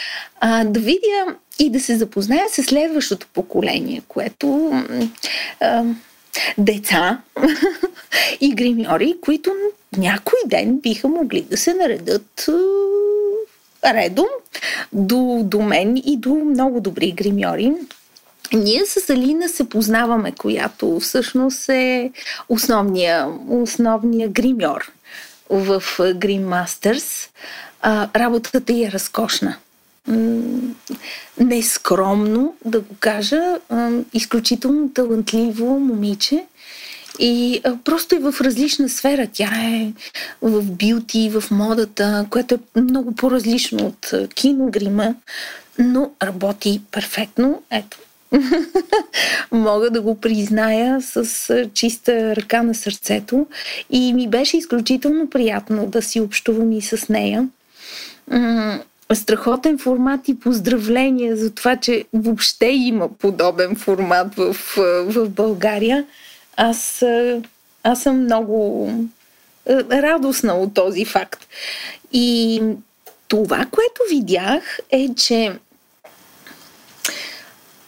а, 0.40 0.64
да 0.64 0.80
видя 0.80 1.36
и 1.58 1.70
да 1.70 1.80
се 1.80 1.96
запозная 1.96 2.44
с 2.48 2.62
следващото 2.62 3.26
поколение, 3.34 4.02
което 4.08 4.72
а, 5.60 5.84
деца 6.58 7.20
и 8.40 8.54
гримьори, 8.54 9.16
които 9.20 9.52
някой 9.96 10.38
ден 10.46 10.78
биха 10.78 11.08
могли 11.08 11.42
да 11.42 11.56
се 11.56 11.74
наредат 11.74 12.48
редом 13.84 14.26
до, 14.92 15.40
до 15.44 15.60
мен 15.60 15.96
и 15.96 16.16
до 16.16 16.34
много 16.34 16.80
добри 16.80 17.12
гримьори. 17.12 17.72
Ние 18.52 18.86
с 18.86 19.10
Алина 19.10 19.48
се 19.48 19.68
познаваме, 19.68 20.32
която 20.32 21.00
всъщност 21.00 21.68
е 21.68 22.12
основния, 22.48 23.28
основния 23.48 24.28
гримьор 24.28 24.92
в 25.50 25.82
Green 25.98 26.44
Masters. 26.44 27.28
А, 27.80 28.08
работата 28.16 28.72
е 28.72 28.90
разкошна. 28.92 29.56
Нескромно, 31.40 32.54
да 32.64 32.80
го 32.80 32.94
кажа, 33.00 33.56
изключително 34.12 34.92
талантливо 34.92 35.80
момиче, 35.80 36.44
и 37.18 37.60
а, 37.64 37.76
просто 37.84 38.16
е 38.16 38.18
в 38.18 38.34
различна 38.40 38.88
сфера. 38.88 39.28
Тя 39.32 39.50
е 39.54 39.92
в 40.42 40.62
бюти, 40.62 41.30
в 41.30 41.50
модата, 41.50 42.26
което 42.30 42.54
е 42.54 42.80
много 42.80 43.14
по-различно 43.14 43.86
от 43.86 44.12
киногрима, 44.34 45.14
но 45.78 46.10
работи 46.22 46.80
перфектно. 46.90 47.62
Ето. 47.70 47.98
Мога 49.52 49.90
да 49.90 50.00
го 50.00 50.20
призная 50.20 51.00
с 51.00 51.46
чиста 51.74 52.36
ръка 52.36 52.62
на 52.62 52.74
сърцето. 52.74 53.46
И 53.90 54.12
ми 54.12 54.28
беше 54.28 54.56
изключително 54.56 55.30
приятно 55.30 55.86
да 55.86 56.02
си 56.02 56.20
общувам 56.20 56.72
и 56.72 56.82
с 56.82 57.08
нея 57.08 57.48
страхотен 59.14 59.78
формат 59.78 60.28
и 60.28 60.40
поздравления 60.40 61.36
за 61.36 61.50
това, 61.50 61.76
че 61.76 62.04
въобще 62.12 62.66
има 62.66 63.08
подобен 63.08 63.76
формат 63.76 64.34
в, 64.34 64.56
в 65.06 65.28
България. 65.28 66.04
Аз, 66.60 67.04
аз 67.82 68.02
съм 68.02 68.22
много 68.22 68.90
радостна 69.70 70.54
от 70.54 70.74
този 70.74 71.04
факт. 71.04 71.46
И 72.12 72.62
това, 73.28 73.66
което 73.70 74.00
видях 74.10 74.78
е, 74.90 75.08
че 75.16 75.58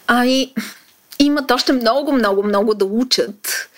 ай, 0.07 0.53
имат 1.19 1.51
още 1.51 1.73
много, 1.73 2.11
много, 2.11 2.43
много 2.43 2.73
да 2.73 2.85
учат. 2.85 3.69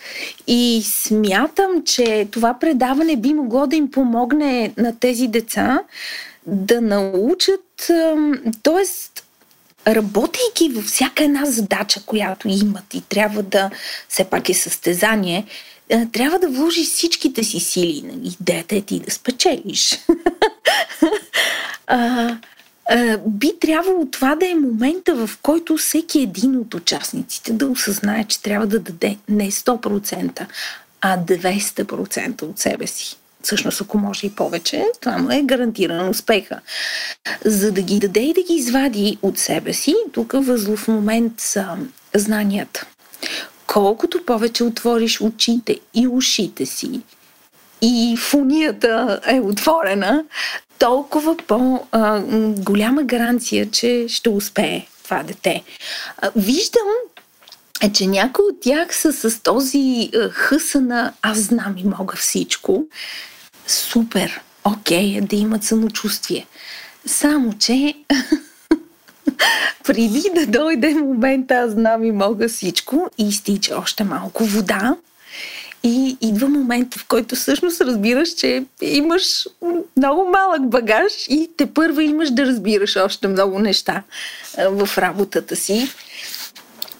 И 0.48 0.84
смятам, 0.86 1.84
че 1.86 2.28
това 2.32 2.60
предаване 2.60 3.16
би 3.16 3.34
могло 3.34 3.68
да 3.68 3.76
им 3.76 3.92
помогне 3.92 4.74
на 4.78 5.00
тези 5.00 5.28
деца 5.28 5.80
да 6.48 6.82
научат, 6.82 7.92
т.е 8.64 8.86
работейки 9.88 10.70
във 10.70 10.86
всяка 10.86 11.24
една 11.24 11.46
задача, 11.46 12.02
която 12.06 12.48
имат 12.48 12.94
и 12.94 13.02
трябва 13.02 13.44
да, 13.44 13.70
все 14.10 14.24
пак 14.24 14.50
е 14.50 14.54
състезание, 14.54 15.46
е, 15.90 16.06
трябва 16.06 16.40
да 16.40 16.50
вложиш 16.50 16.88
всичките 16.88 17.44
си 17.44 17.60
сили. 17.60 18.04
Идеята 18.24 18.76
е 18.76 18.82
ти 18.82 19.00
да 19.00 19.12
спечелиш. 19.12 20.00
а, 21.88 22.38
а, 22.90 23.18
би 23.28 23.52
трябвало 23.62 24.06
това 24.06 24.36
да 24.36 24.50
е 24.50 24.56
момента, 24.56 25.16
в 25.16 25.38
който 25.42 25.78
всеки 25.78 26.22
един 26.22 26.58
от 26.58 26.74
участниците 26.74 27.54
да 27.54 27.68
осъзнае, 27.68 28.24
че 28.24 28.42
трябва 28.42 28.68
да 28.68 28.80
даде 28.80 29.18
не 29.30 29.52
100%, 29.52 30.46
а 31.02 31.18
200% 31.18 32.42
от 32.42 32.60
себе 32.60 32.88
си 32.88 33.18
всъщност 33.44 33.82
ако 33.82 33.98
може 33.98 34.28
и 34.28 34.36
повече, 34.36 34.86
това 35.02 35.18
му 35.18 35.32
е 35.32 35.42
гарантиран 35.42 36.10
успеха. 36.10 36.60
За 37.46 37.72
да 37.72 37.82
ги 37.82 38.00
даде 38.00 38.20
и 38.20 38.34
да 38.34 38.44
ги 38.44 38.54
извади 38.54 39.18
от 39.22 39.40
себе 39.40 39.74
си, 39.74 39.96
тук 40.12 40.32
възлов 40.36 40.88
момент 40.88 41.34
са 41.38 41.78
знанията. 42.16 42.86
Колкото 43.68 44.26
повече 44.26 44.64
отвориш 44.64 45.22
очите 45.22 45.80
и 45.94 46.08
ушите 46.08 46.66
си, 46.66 47.02
и 47.82 48.18
фунията 48.18 49.20
е 49.28 49.40
отворена, 49.40 50.24
толкова 50.80 51.38
по-голяма 51.38 53.04
гаранция, 53.04 53.72
че 53.72 54.06
ще 54.08 54.30
успее 54.30 54.86
това 55.04 55.24
дете. 55.24 55.64
Виждам 56.36 56.88
е, 57.82 57.92
че 57.92 58.08
някои 58.08 58.46
от 58.46 58.62
тях 58.62 58.96
са 58.96 59.14
с 59.14 59.40
този 59.40 60.12
хъса 60.32 60.82
на 60.82 61.14
аз 61.22 61.38
знам 61.38 61.76
и 61.78 61.84
мога 61.84 62.16
всичко. 62.16 62.86
Супер, 63.68 64.42
окей, 64.64 65.18
okay, 65.18 65.28
да 65.28 65.36
имат 65.36 65.64
самочувствие. 65.64 66.46
Само, 67.06 67.54
че 67.60 67.94
преди 69.84 70.24
да 70.36 70.46
дойде 70.48 70.94
момента, 70.94 71.56
аз 71.56 71.72
знам 71.72 72.04
и 72.04 72.12
мога 72.12 72.50
всичко, 72.50 73.10
и 73.18 73.28
изтича 73.28 73.76
още 73.78 74.04
малко 74.04 74.46
вода. 74.46 74.96
И 75.84 76.18
идва 76.22 76.50
момент, 76.50 76.96
в 76.96 77.08
който 77.08 77.36
всъщност 77.36 77.82
разбираш, 77.82 78.30
че 78.30 78.64
имаш 78.82 79.48
много 79.98 80.30
малък 80.30 80.70
багаж 80.70 81.14
и 81.30 81.50
те 81.58 81.66
първа 81.66 82.04
имаш 82.04 82.30
да 82.32 82.46
разбираш 82.46 82.96
още 82.96 83.28
много 83.28 83.60
неща 83.60 84.04
в 84.58 84.90
работата 84.98 85.56
си. 85.56 85.90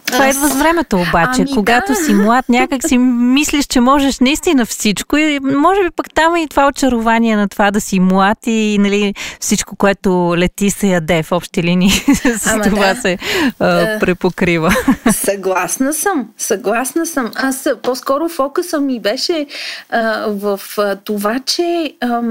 Това 0.06 0.30
идва 0.30 0.48
с 0.48 0.56
времето 0.56 0.96
обаче. 0.96 1.42
Ами, 1.42 1.52
Когато 1.54 1.92
да. 1.92 1.96
си 1.96 2.14
млад, 2.14 2.50
някак 2.50 2.88
си 2.88 2.98
мислиш, 2.98 3.66
че 3.66 3.80
можеш 3.80 4.20
наистина 4.20 4.66
всичко 4.66 5.18
и 5.18 5.40
може 5.40 5.84
би 5.84 5.90
пък 5.96 6.14
там 6.14 6.36
и 6.36 6.48
това 6.48 6.68
очарование 6.68 7.36
на 7.36 7.50
това 7.50 7.72
да 7.72 7.82
си 7.82 8.00
млад 8.00 8.38
и 8.48 8.78
нали, 8.80 9.14
всичко, 9.40 9.76
което 9.76 10.34
лети 10.38 10.70
се 10.70 10.88
яде 10.88 11.24
в 11.24 11.32
общи 11.32 11.64
линии. 11.64 11.90
с 12.38 12.48
Ама 12.48 12.64
това 12.64 12.94
да. 12.94 13.02
се 13.02 13.18
а, 13.60 14.00
препокрива. 14.00 14.76
Съгласна 15.12 15.94
съм. 15.94 16.30
Съгласна 16.38 17.06
съм. 17.06 17.32
Аз 17.36 17.70
по-скоро 17.82 18.30
фокуса 18.30 18.80
ми 18.80 19.00
беше 19.00 19.46
а, 19.90 20.26
в 20.28 20.60
а, 20.78 20.96
това, 20.96 21.40
че... 21.40 21.94
А, 22.02 22.22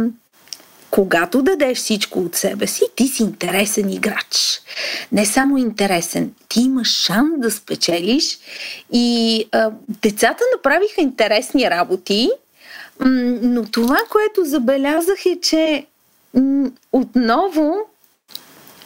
когато 0.93 1.43
дадеш 1.43 1.79
всичко 1.79 2.19
от 2.19 2.35
себе 2.35 2.67
си, 2.67 2.85
ти 2.97 3.09
си 3.09 3.23
интересен 3.23 3.91
играч. 3.91 4.63
Не 5.13 5.27
само 5.27 5.59
интересен, 5.59 6.33
ти 6.49 6.61
имаш 6.61 6.89
шанс 6.89 7.31
да 7.39 7.51
спечелиш. 7.51 8.39
И 8.93 9.45
а, 9.53 9.71
децата 10.03 10.45
направиха 10.57 11.01
интересни 11.01 11.71
работи, 11.71 12.31
но 13.01 13.65
това, 13.65 13.99
което 14.11 14.45
забелязах 14.45 15.27
е, 15.27 15.39
че 15.43 15.87
отново 16.93 17.75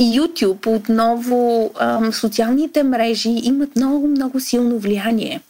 YouTube, 0.00 0.66
отново 0.66 1.70
а, 1.74 2.12
социалните 2.12 2.82
мрежи 2.82 3.40
имат 3.42 3.76
много, 3.76 4.06
много 4.06 4.40
силно 4.40 4.78
влияние 4.78 5.40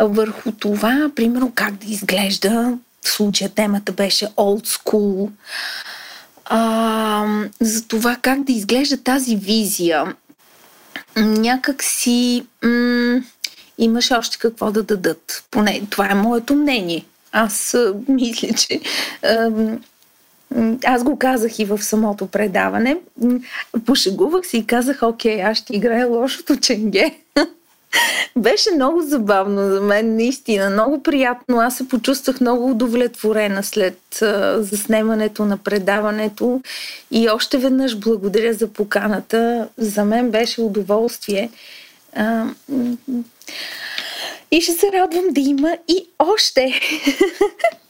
върху 0.00 0.52
това, 0.52 1.10
примерно, 1.16 1.52
как 1.54 1.74
да 1.74 1.86
изглежда 1.92 2.78
в 3.02 3.08
случая 3.08 3.50
темата 3.50 3.92
беше 3.92 4.26
old 4.26 4.66
school. 4.66 5.30
А, 6.44 7.26
за 7.60 7.88
това 7.88 8.16
как 8.22 8.42
да 8.42 8.52
изглежда 8.52 8.96
тази 8.96 9.36
визия. 9.36 10.14
Някак 11.16 11.82
си 11.82 12.46
м- 12.62 13.20
имаше 13.78 14.14
още 14.14 14.38
какво 14.38 14.70
да 14.72 14.82
дадат. 14.82 15.44
Поне 15.50 15.82
това 15.90 16.10
е 16.10 16.14
моето 16.14 16.54
мнение. 16.54 17.04
Аз 17.32 17.76
мисля, 18.08 18.48
че 18.54 18.80
аз 20.84 21.04
го 21.04 21.18
казах 21.18 21.58
и 21.58 21.64
в 21.64 21.82
самото 21.82 22.26
предаване. 22.26 22.96
Пошегувах 23.86 24.46
си 24.46 24.56
и 24.56 24.66
казах, 24.66 25.02
окей, 25.02 25.42
аз 25.42 25.58
ще 25.58 25.76
играя 25.76 26.06
лошото 26.06 26.56
ченге. 26.56 27.18
Беше 28.36 28.70
много 28.74 29.02
забавно 29.02 29.70
за 29.70 29.80
мен, 29.80 30.16
наистина. 30.16 30.70
Много 30.70 31.02
приятно. 31.02 31.60
Аз 31.60 31.76
се 31.76 31.88
почувствах 31.88 32.40
много 32.40 32.70
удовлетворена 32.70 33.62
след 33.62 34.22
а, 34.22 34.62
заснемането 34.62 35.44
на 35.44 35.56
предаването. 35.56 36.60
И 37.10 37.28
още 37.28 37.58
веднъж 37.58 37.96
благодаря 37.96 38.54
за 38.54 38.68
поканата. 38.68 39.68
За 39.78 40.04
мен 40.04 40.30
беше 40.30 40.60
удоволствие. 40.60 41.50
А, 42.16 42.44
и 44.50 44.60
ще 44.60 44.72
се 44.72 44.92
радвам 44.92 45.24
да 45.30 45.40
има 45.40 45.76
и 45.88 46.06
още. 46.18 46.80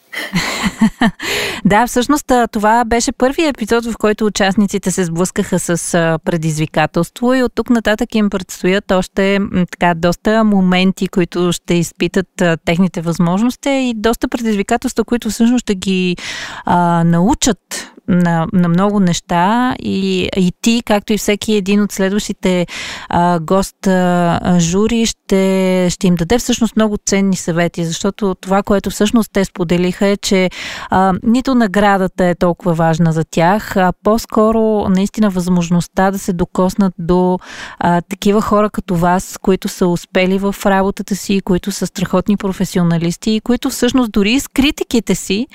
да, 1.65 1.87
всъщност 1.87 2.33
това 2.53 2.85
беше 2.85 3.13
първият 3.13 3.57
епизод, 3.57 3.85
в 3.85 3.99
който 3.99 4.27
участниците 4.27 4.91
се 4.91 5.05
сблъскаха 5.05 5.59
с 5.59 6.19
предизвикателство 6.25 7.35
и 7.35 7.43
от 7.43 7.53
тук 7.55 7.71
нататък 7.71 8.15
им 8.15 8.31
предстоят 8.31 8.91
още 8.91 9.39
така 9.71 9.95
доста 9.95 10.45
моменти, 10.45 11.09
които 11.09 11.53
ще 11.53 11.75
изпитат 11.75 12.43
техните 12.65 13.01
възможности 13.01 13.71
и 13.71 13.95
доста 13.97 14.29
предизвикателства, 14.29 15.05
които 15.05 15.31
всъщност 15.31 15.63
ще 15.63 15.75
ги 15.75 16.17
а, 16.65 17.05
научат 17.05 17.90
на, 18.11 18.47
на 18.53 18.69
много 18.69 19.01
неща 19.01 19.75
и, 19.79 20.29
и 20.37 20.53
ти, 20.63 20.83
както 20.87 21.13
и 21.13 21.19
всеки 21.19 21.55
един 21.55 21.83
от 21.83 21.93
следващите 21.93 22.67
а, 23.09 23.41
гост 23.41 23.87
а, 23.87 24.57
жури, 24.59 25.07
ще, 25.07 25.87
ще 25.91 26.07
им 26.07 26.15
даде 26.15 26.39
всъщност 26.39 26.77
много 26.77 26.97
ценни 27.07 27.37
съвети, 27.37 27.85
защото 27.85 28.35
това, 28.41 28.63
което 28.63 28.91
всъщност 28.91 29.31
те 29.33 29.45
споделиха 29.45 30.07
е, 30.07 30.17
че 30.17 30.51
а, 30.91 31.13
нито 31.23 31.55
наградата 31.55 32.25
е 32.25 32.35
толкова 32.35 32.75
важна 32.75 33.13
за 33.13 33.25
тях, 33.25 33.77
а 33.77 33.93
по-скоро 34.05 34.89
наистина 34.89 35.31
възможността 35.31 36.11
да 36.11 36.19
се 36.19 36.33
докоснат 36.33 36.95
до 36.99 37.39
а, 37.79 38.01
такива 38.01 38.41
хора 38.41 38.71
като 38.71 38.95
вас, 38.95 39.39
които 39.43 39.69
са 39.69 39.87
успели 39.87 40.39
в 40.39 40.55
работата 40.67 41.17
си, 41.17 41.41
които 41.45 41.73
са 41.73 41.87
страхотни 41.87 42.37
професионалисти 42.37 43.31
и 43.31 43.41
които 43.41 43.71
всъщност 43.71 44.13
дори 44.13 44.41
с 44.41 44.49
критиките 44.49 45.15
си 45.15 45.47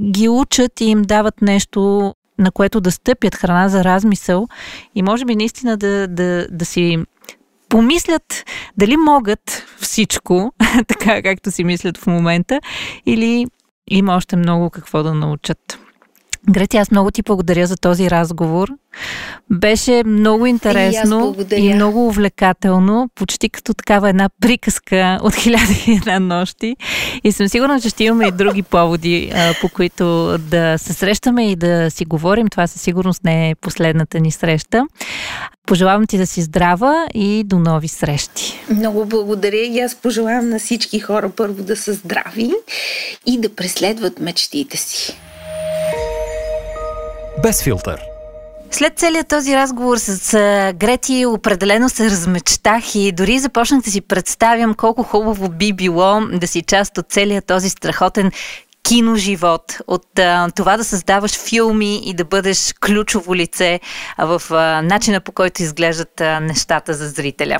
ги 0.00 0.28
учат 0.28 0.80
и 0.80 0.84
им 0.84 1.02
дават 1.02 1.42
нещо, 1.42 2.14
на 2.38 2.50
което 2.50 2.80
да 2.80 2.90
стъпят 2.90 3.34
храна 3.34 3.68
за 3.68 3.84
размисъл 3.84 4.48
и 4.94 5.02
може 5.02 5.24
би 5.24 5.36
наистина 5.36 5.76
да, 5.76 6.08
да, 6.08 6.46
да 6.50 6.64
си 6.64 6.98
помислят 7.68 8.44
дали 8.76 8.96
могат 8.96 9.66
всичко, 9.80 10.52
така 10.88 11.22
както 11.22 11.50
си 11.50 11.64
мислят 11.64 11.98
в 11.98 12.06
момента, 12.06 12.60
или 13.06 13.46
има 13.90 14.16
още 14.16 14.36
много 14.36 14.70
какво 14.70 15.02
да 15.02 15.14
научат. 15.14 15.78
Грети, 16.50 16.76
аз 16.76 16.90
много 16.90 17.10
ти 17.10 17.22
благодаря 17.22 17.66
за 17.66 17.76
този 17.76 18.10
разговор. 18.10 18.68
Беше 19.50 20.02
много 20.06 20.46
интересно 20.46 21.36
и, 21.52 21.54
и 21.54 21.74
много 21.74 22.06
увлекателно, 22.06 23.08
почти 23.14 23.48
като 23.48 23.74
такава 23.74 24.08
една 24.08 24.28
приказка 24.40 25.18
от 25.22 25.34
хиляди 25.34 25.84
и 25.86 25.92
една 25.92 26.18
нощи. 26.18 26.76
И 27.24 27.32
съм 27.32 27.48
сигурна, 27.48 27.80
че 27.80 27.88
ще 27.88 28.04
имаме 28.04 28.26
и 28.26 28.32
други 28.32 28.62
поводи, 28.62 29.32
по 29.60 29.68
които 29.68 30.38
да 30.38 30.78
се 30.78 30.92
срещаме 30.92 31.50
и 31.50 31.56
да 31.56 31.90
си 31.90 32.04
говорим. 32.04 32.48
Това 32.48 32.66
със 32.66 32.82
сигурност 32.82 33.24
не 33.24 33.50
е 33.50 33.54
последната 33.54 34.20
ни 34.20 34.30
среща. 34.30 34.86
Пожелавам 35.66 36.06
ти 36.06 36.18
да 36.18 36.26
си 36.26 36.42
здрава 36.42 37.06
и 37.14 37.44
до 37.44 37.58
нови 37.58 37.88
срещи. 37.88 38.60
Много 38.70 39.06
благодаря 39.06 39.64
и 39.64 39.80
аз 39.80 39.94
пожелавам 39.94 40.48
на 40.48 40.58
всички 40.58 41.00
хора 41.00 41.30
първо 41.36 41.62
да 41.62 41.76
са 41.76 41.92
здрави 41.92 42.52
и 43.26 43.40
да 43.40 43.54
преследват 43.54 44.20
мечтите 44.20 44.76
си. 44.76 45.16
Без 47.42 47.62
филтър. 47.62 48.00
След 48.70 48.98
целият 48.98 49.28
този 49.28 49.56
разговор 49.56 49.96
с 49.96 50.32
Грети 50.76 51.26
определено 51.26 51.88
се 51.88 52.10
размечтах 52.10 52.94
и 52.94 53.12
дори 53.12 53.38
започнах 53.38 53.80
да 53.80 53.90
си 53.90 54.00
представям 54.00 54.74
колко 54.74 55.02
хубаво 55.02 55.48
би 55.48 55.72
било 55.72 56.20
да 56.32 56.46
си 56.46 56.62
част 56.62 56.98
от 56.98 57.06
целият 57.08 57.46
този 57.46 57.70
страхотен 57.70 58.32
киноживот, 58.84 59.78
от 59.86 60.18
а, 60.18 60.48
това 60.56 60.76
да 60.76 60.84
създаваш 60.84 61.38
филми 61.38 62.02
и 62.04 62.14
да 62.14 62.24
бъдеш 62.24 62.74
ключово 62.86 63.34
лице 63.34 63.80
в 64.18 64.42
а, 64.50 64.82
начина 64.82 65.20
по 65.20 65.32
който 65.32 65.62
изглеждат 65.62 66.20
а, 66.20 66.40
нещата 66.40 66.94
за 66.94 67.08
зрителя. 67.08 67.58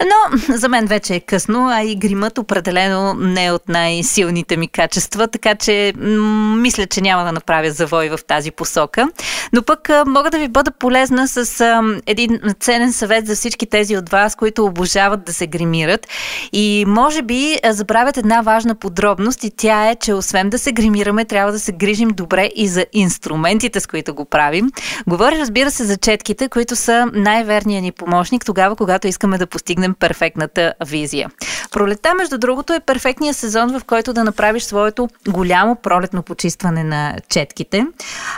Но 0.00 0.38
за 0.56 0.68
мен 0.68 0.86
вече 0.86 1.14
е 1.14 1.20
късно, 1.20 1.68
а 1.68 1.82
и 1.82 1.96
гримът 1.96 2.38
определено 2.38 3.14
не 3.14 3.46
е 3.46 3.52
от 3.52 3.68
най-силните 3.68 4.56
ми 4.56 4.68
качества, 4.68 5.28
така 5.28 5.54
че 5.54 5.92
м- 5.96 6.56
мисля, 6.56 6.86
че 6.86 7.00
няма 7.00 7.24
да 7.24 7.32
направя 7.32 7.70
завой 7.70 8.08
в 8.08 8.18
тази 8.26 8.50
посока. 8.50 9.08
Но 9.52 9.62
пък 9.62 9.90
а, 9.90 10.04
мога 10.06 10.30
да 10.30 10.38
ви 10.38 10.48
бъда 10.48 10.70
полезна 10.70 11.28
с 11.28 11.60
а, 11.60 11.82
един 12.06 12.40
ценен 12.60 12.92
съвет 12.92 13.26
за 13.26 13.34
всички 13.34 13.66
тези 13.66 13.96
от 13.96 14.08
вас, 14.08 14.36
които 14.36 14.64
обожават 14.64 15.24
да 15.24 15.32
се 15.32 15.46
гримират. 15.46 16.06
И 16.52 16.84
може 16.86 17.22
би 17.22 17.58
а, 17.64 17.72
забравят 17.72 18.16
една 18.16 18.40
важна 18.40 18.74
подробност 18.74 19.44
и 19.44 19.50
тя 19.56 19.90
е, 19.90 19.96
че 19.96 20.14
освен 20.14 20.50
да 20.50 20.57
се 20.58 20.72
гримираме, 20.72 21.24
трябва 21.24 21.52
да 21.52 21.58
се 21.58 21.72
грижим 21.72 22.08
добре 22.08 22.50
и 22.56 22.68
за 22.68 22.86
инструментите, 22.92 23.80
с 23.80 23.86
които 23.86 24.14
го 24.14 24.24
правим. 24.24 24.70
Говоря, 25.06 25.38
разбира 25.38 25.70
се, 25.70 25.84
за 25.84 25.96
четките, 25.96 26.48
които 26.48 26.76
са 26.76 27.06
най-верният 27.14 27.82
ни 27.82 27.92
помощник 27.92 28.44
тогава, 28.44 28.76
когато 28.76 29.06
искаме 29.06 29.38
да 29.38 29.46
постигнем 29.46 29.94
перфектната 29.94 30.74
визия. 30.86 31.30
Пролета, 31.70 32.14
между 32.14 32.38
другото, 32.38 32.72
е 32.72 32.80
перфектният 32.80 33.36
сезон, 33.36 33.78
в 33.78 33.84
който 33.84 34.12
да 34.12 34.24
направиш 34.24 34.62
своето 34.62 35.08
голямо 35.28 35.76
пролетно 35.76 36.22
почистване 36.22 36.84
на 36.84 37.16
четките. 37.28 37.86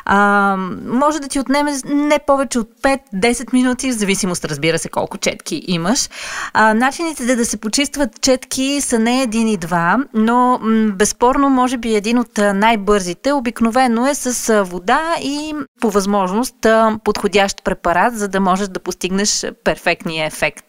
А, 0.05 0.57
може 0.87 1.21
да 1.21 1.29
ти 1.29 1.41
отнеме 1.41 1.73
не 1.85 2.19
повече 2.27 2.59
от 2.59 2.69
5-10 2.83 3.53
минути, 3.53 3.91
в 3.91 3.95
зависимост, 3.95 4.45
разбира 4.45 4.79
се, 4.79 4.89
колко 4.89 5.19
четки 5.19 5.63
имаш. 5.67 6.09
А, 6.53 6.75
начините 6.75 7.25
да, 7.25 7.37
да 7.37 7.45
се 7.45 7.57
почистват 7.57 8.21
четки 8.21 8.81
са 8.81 8.99
не 8.99 9.23
един 9.23 9.49
и 9.49 9.57
два, 9.57 9.99
но 10.15 10.59
м- 10.63 10.93
безспорно, 10.93 11.51
може 11.51 11.77
би 11.77 11.95
един 11.95 12.10
един 12.11 12.19
от 12.19 12.39
най-бързите. 12.55 13.33
Обикновено 13.33 14.07
е 14.07 14.15
с 14.15 14.65
вода 14.65 15.15
и 15.23 15.55
по 15.81 15.91
възможност 15.91 16.67
подходящ 17.05 17.65
препарат, 17.65 18.19
за 18.19 18.29
да 18.29 18.41
можеш 18.41 18.69
да 18.69 18.81
постигнеш 18.81 19.47
перфектния 19.65 20.27
ефект. 20.27 20.65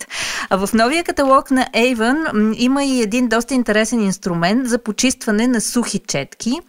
В 0.52 0.70
новия 0.74 1.04
каталог 1.04 1.52
на 1.52 1.68
Avon 1.76 2.54
има 2.58 2.84
и 2.84 3.02
един 3.02 3.28
доста 3.28 3.54
интересен 3.54 4.02
инструмент 4.02 4.68
за 4.68 4.78
почистване 4.78 5.48
на 5.48 5.62
сухи 5.62 6.00
четки 6.00 6.60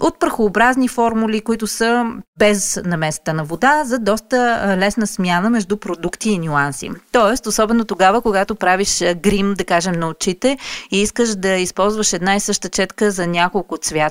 от 0.00 0.20
прахообразни 0.20 0.88
формули, 0.88 1.40
които 1.40 1.66
са 1.66 2.04
без 2.38 2.80
наместа 2.84 3.34
на 3.34 3.44
вода, 3.44 3.84
за 3.84 3.98
доста 3.98 4.64
лесна 4.78 5.06
смяна 5.06 5.50
между 5.50 5.76
продукти 5.76 6.30
и 6.30 6.38
нюанси. 6.38 6.90
Тоест, 7.12 7.46
особено 7.46 7.84
тогава, 7.84 8.20
когато 8.20 8.54
правиш 8.54 9.02
грим, 9.16 9.54
да 9.54 9.64
кажем, 9.64 9.94
на 10.00 10.08
очите 10.08 10.58
и 10.90 11.02
искаш 11.02 11.34
да 11.34 11.48
използваш 11.48 12.12
една 12.12 12.36
и 12.36 12.40
съща 12.40 12.68
четка 12.68 13.10
за 13.10 13.26
няколко 13.26 13.76
цвята, 13.76 14.05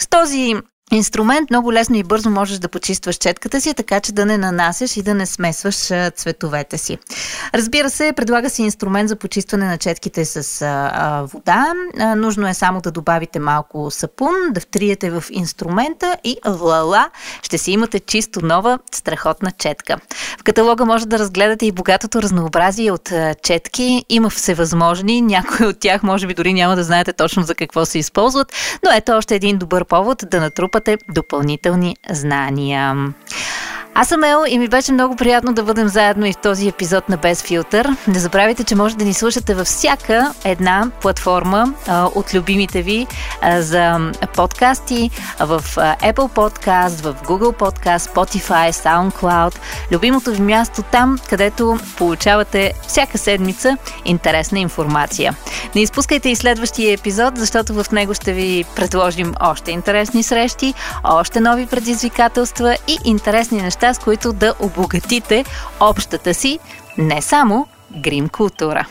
с 0.00 0.06
този 0.06 0.54
инструмент 0.92 1.50
много 1.50 1.72
лесно 1.72 1.96
и 1.96 2.02
бързо 2.02 2.30
можеш 2.30 2.58
да 2.58 2.68
почистваш 2.68 3.16
четката 3.16 3.60
си, 3.60 3.74
така 3.74 4.00
че 4.00 4.12
да 4.12 4.26
не 4.26 4.38
нанасяш 4.38 4.96
и 4.96 5.02
да 5.02 5.14
не 5.14 5.26
смесваш 5.26 5.76
цветовете 6.16 6.78
си. 6.78 6.98
Разбира 7.54 7.90
се, 7.90 8.12
предлага 8.16 8.50
се 8.50 8.62
инструмент 8.62 9.08
за 9.08 9.16
почистване 9.16 9.66
на 9.66 9.78
четките 9.78 10.24
с 10.24 10.62
а, 10.62 11.22
вода. 11.22 11.72
А, 11.98 12.14
нужно 12.14 12.48
е 12.48 12.54
само 12.54 12.80
да 12.80 12.90
добавите 12.90 13.38
малко 13.38 13.90
сапун, 13.90 14.34
да 14.50 14.60
втриете 14.60 15.10
в 15.10 15.24
инструмента 15.30 16.16
и 16.24 16.36
лала, 16.46 17.10
ще 17.42 17.58
си 17.58 17.72
имате 17.72 18.00
чисто 18.00 18.46
нова, 18.46 18.78
страхотна 18.94 19.52
четка. 19.52 19.96
В 20.40 20.42
каталога 20.42 20.84
може 20.84 21.06
да 21.06 21.18
разгледате 21.18 21.66
и 21.66 21.72
богатото 21.72 22.22
разнообразие 22.22 22.92
от 22.92 23.12
четки. 23.42 24.04
Има 24.08 24.30
всевъзможни, 24.30 25.20
някои 25.20 25.66
от 25.66 25.80
тях 25.80 26.02
може 26.02 26.26
би 26.26 26.34
дори 26.34 26.52
няма 26.52 26.76
да 26.76 26.84
знаете 26.84 27.12
точно 27.12 27.42
за 27.42 27.54
какво 27.54 27.86
се 27.86 27.98
използват, 27.98 28.52
но 28.84 28.90
ето 28.92 29.12
още 29.12 29.34
един 29.34 29.58
добър 29.58 29.84
повод 29.84 30.24
да 30.30 30.40
натрупате 30.40 30.81
натрупате 30.82 31.12
допълнителни 31.12 31.96
знания. 32.10 33.12
Аз 33.94 34.08
съм 34.08 34.24
Ел 34.24 34.44
и 34.48 34.58
ми 34.58 34.68
беше 34.68 34.92
много 34.92 35.16
приятно 35.16 35.52
да 35.52 35.62
бъдем 35.62 35.88
заедно 35.88 36.26
и 36.26 36.32
в 36.32 36.36
този 36.36 36.68
епизод 36.68 37.08
на 37.08 37.16
Без 37.16 37.42
филтър. 37.42 37.88
Не 38.08 38.18
забравяйте, 38.18 38.64
че 38.64 38.74
може 38.74 38.96
да 38.96 39.04
ни 39.04 39.14
слушате 39.14 39.54
във 39.54 39.66
всяка 39.66 40.34
една 40.44 40.90
платформа 41.00 41.74
а, 41.88 42.08
от 42.14 42.34
любимите 42.34 42.82
ви 42.82 43.06
а, 43.40 43.62
за 43.62 44.12
подкасти, 44.34 45.10
в 45.40 45.64
а, 45.76 45.96
Apple 45.96 46.32
Podcast, 46.32 47.02
в 47.02 47.14
Google 47.24 47.58
Podcast, 47.58 47.98
Spotify, 47.98 48.70
SoundCloud. 48.70 49.58
Любимото 49.92 50.30
ви 50.30 50.42
място 50.42 50.82
там, 50.82 51.18
където 51.28 51.78
получавате 51.96 52.72
всяка 52.86 53.18
седмица 53.18 53.76
интересна 54.04 54.58
информация. 54.58 55.34
Не 55.74 55.82
изпускайте 55.82 56.28
и 56.28 56.36
следващия 56.36 56.92
епизод, 56.92 57.38
защото 57.38 57.74
в 57.74 57.92
него 57.92 58.14
ще 58.14 58.32
ви 58.32 58.64
предложим 58.76 59.34
още 59.40 59.70
интересни 59.70 60.22
срещи, 60.22 60.74
още 61.04 61.40
нови 61.40 61.66
предизвикателства 61.66 62.76
и 62.88 62.98
интересни 63.04 63.62
неща 63.62 63.81
неща, 63.82 63.94
с 63.94 64.04
които 64.04 64.32
да 64.32 64.54
обогатите 64.60 65.44
общата 65.80 66.34
си 66.34 66.58
не 66.98 67.22
само 67.22 67.66
грим 67.96 68.28
култура. 68.28 68.86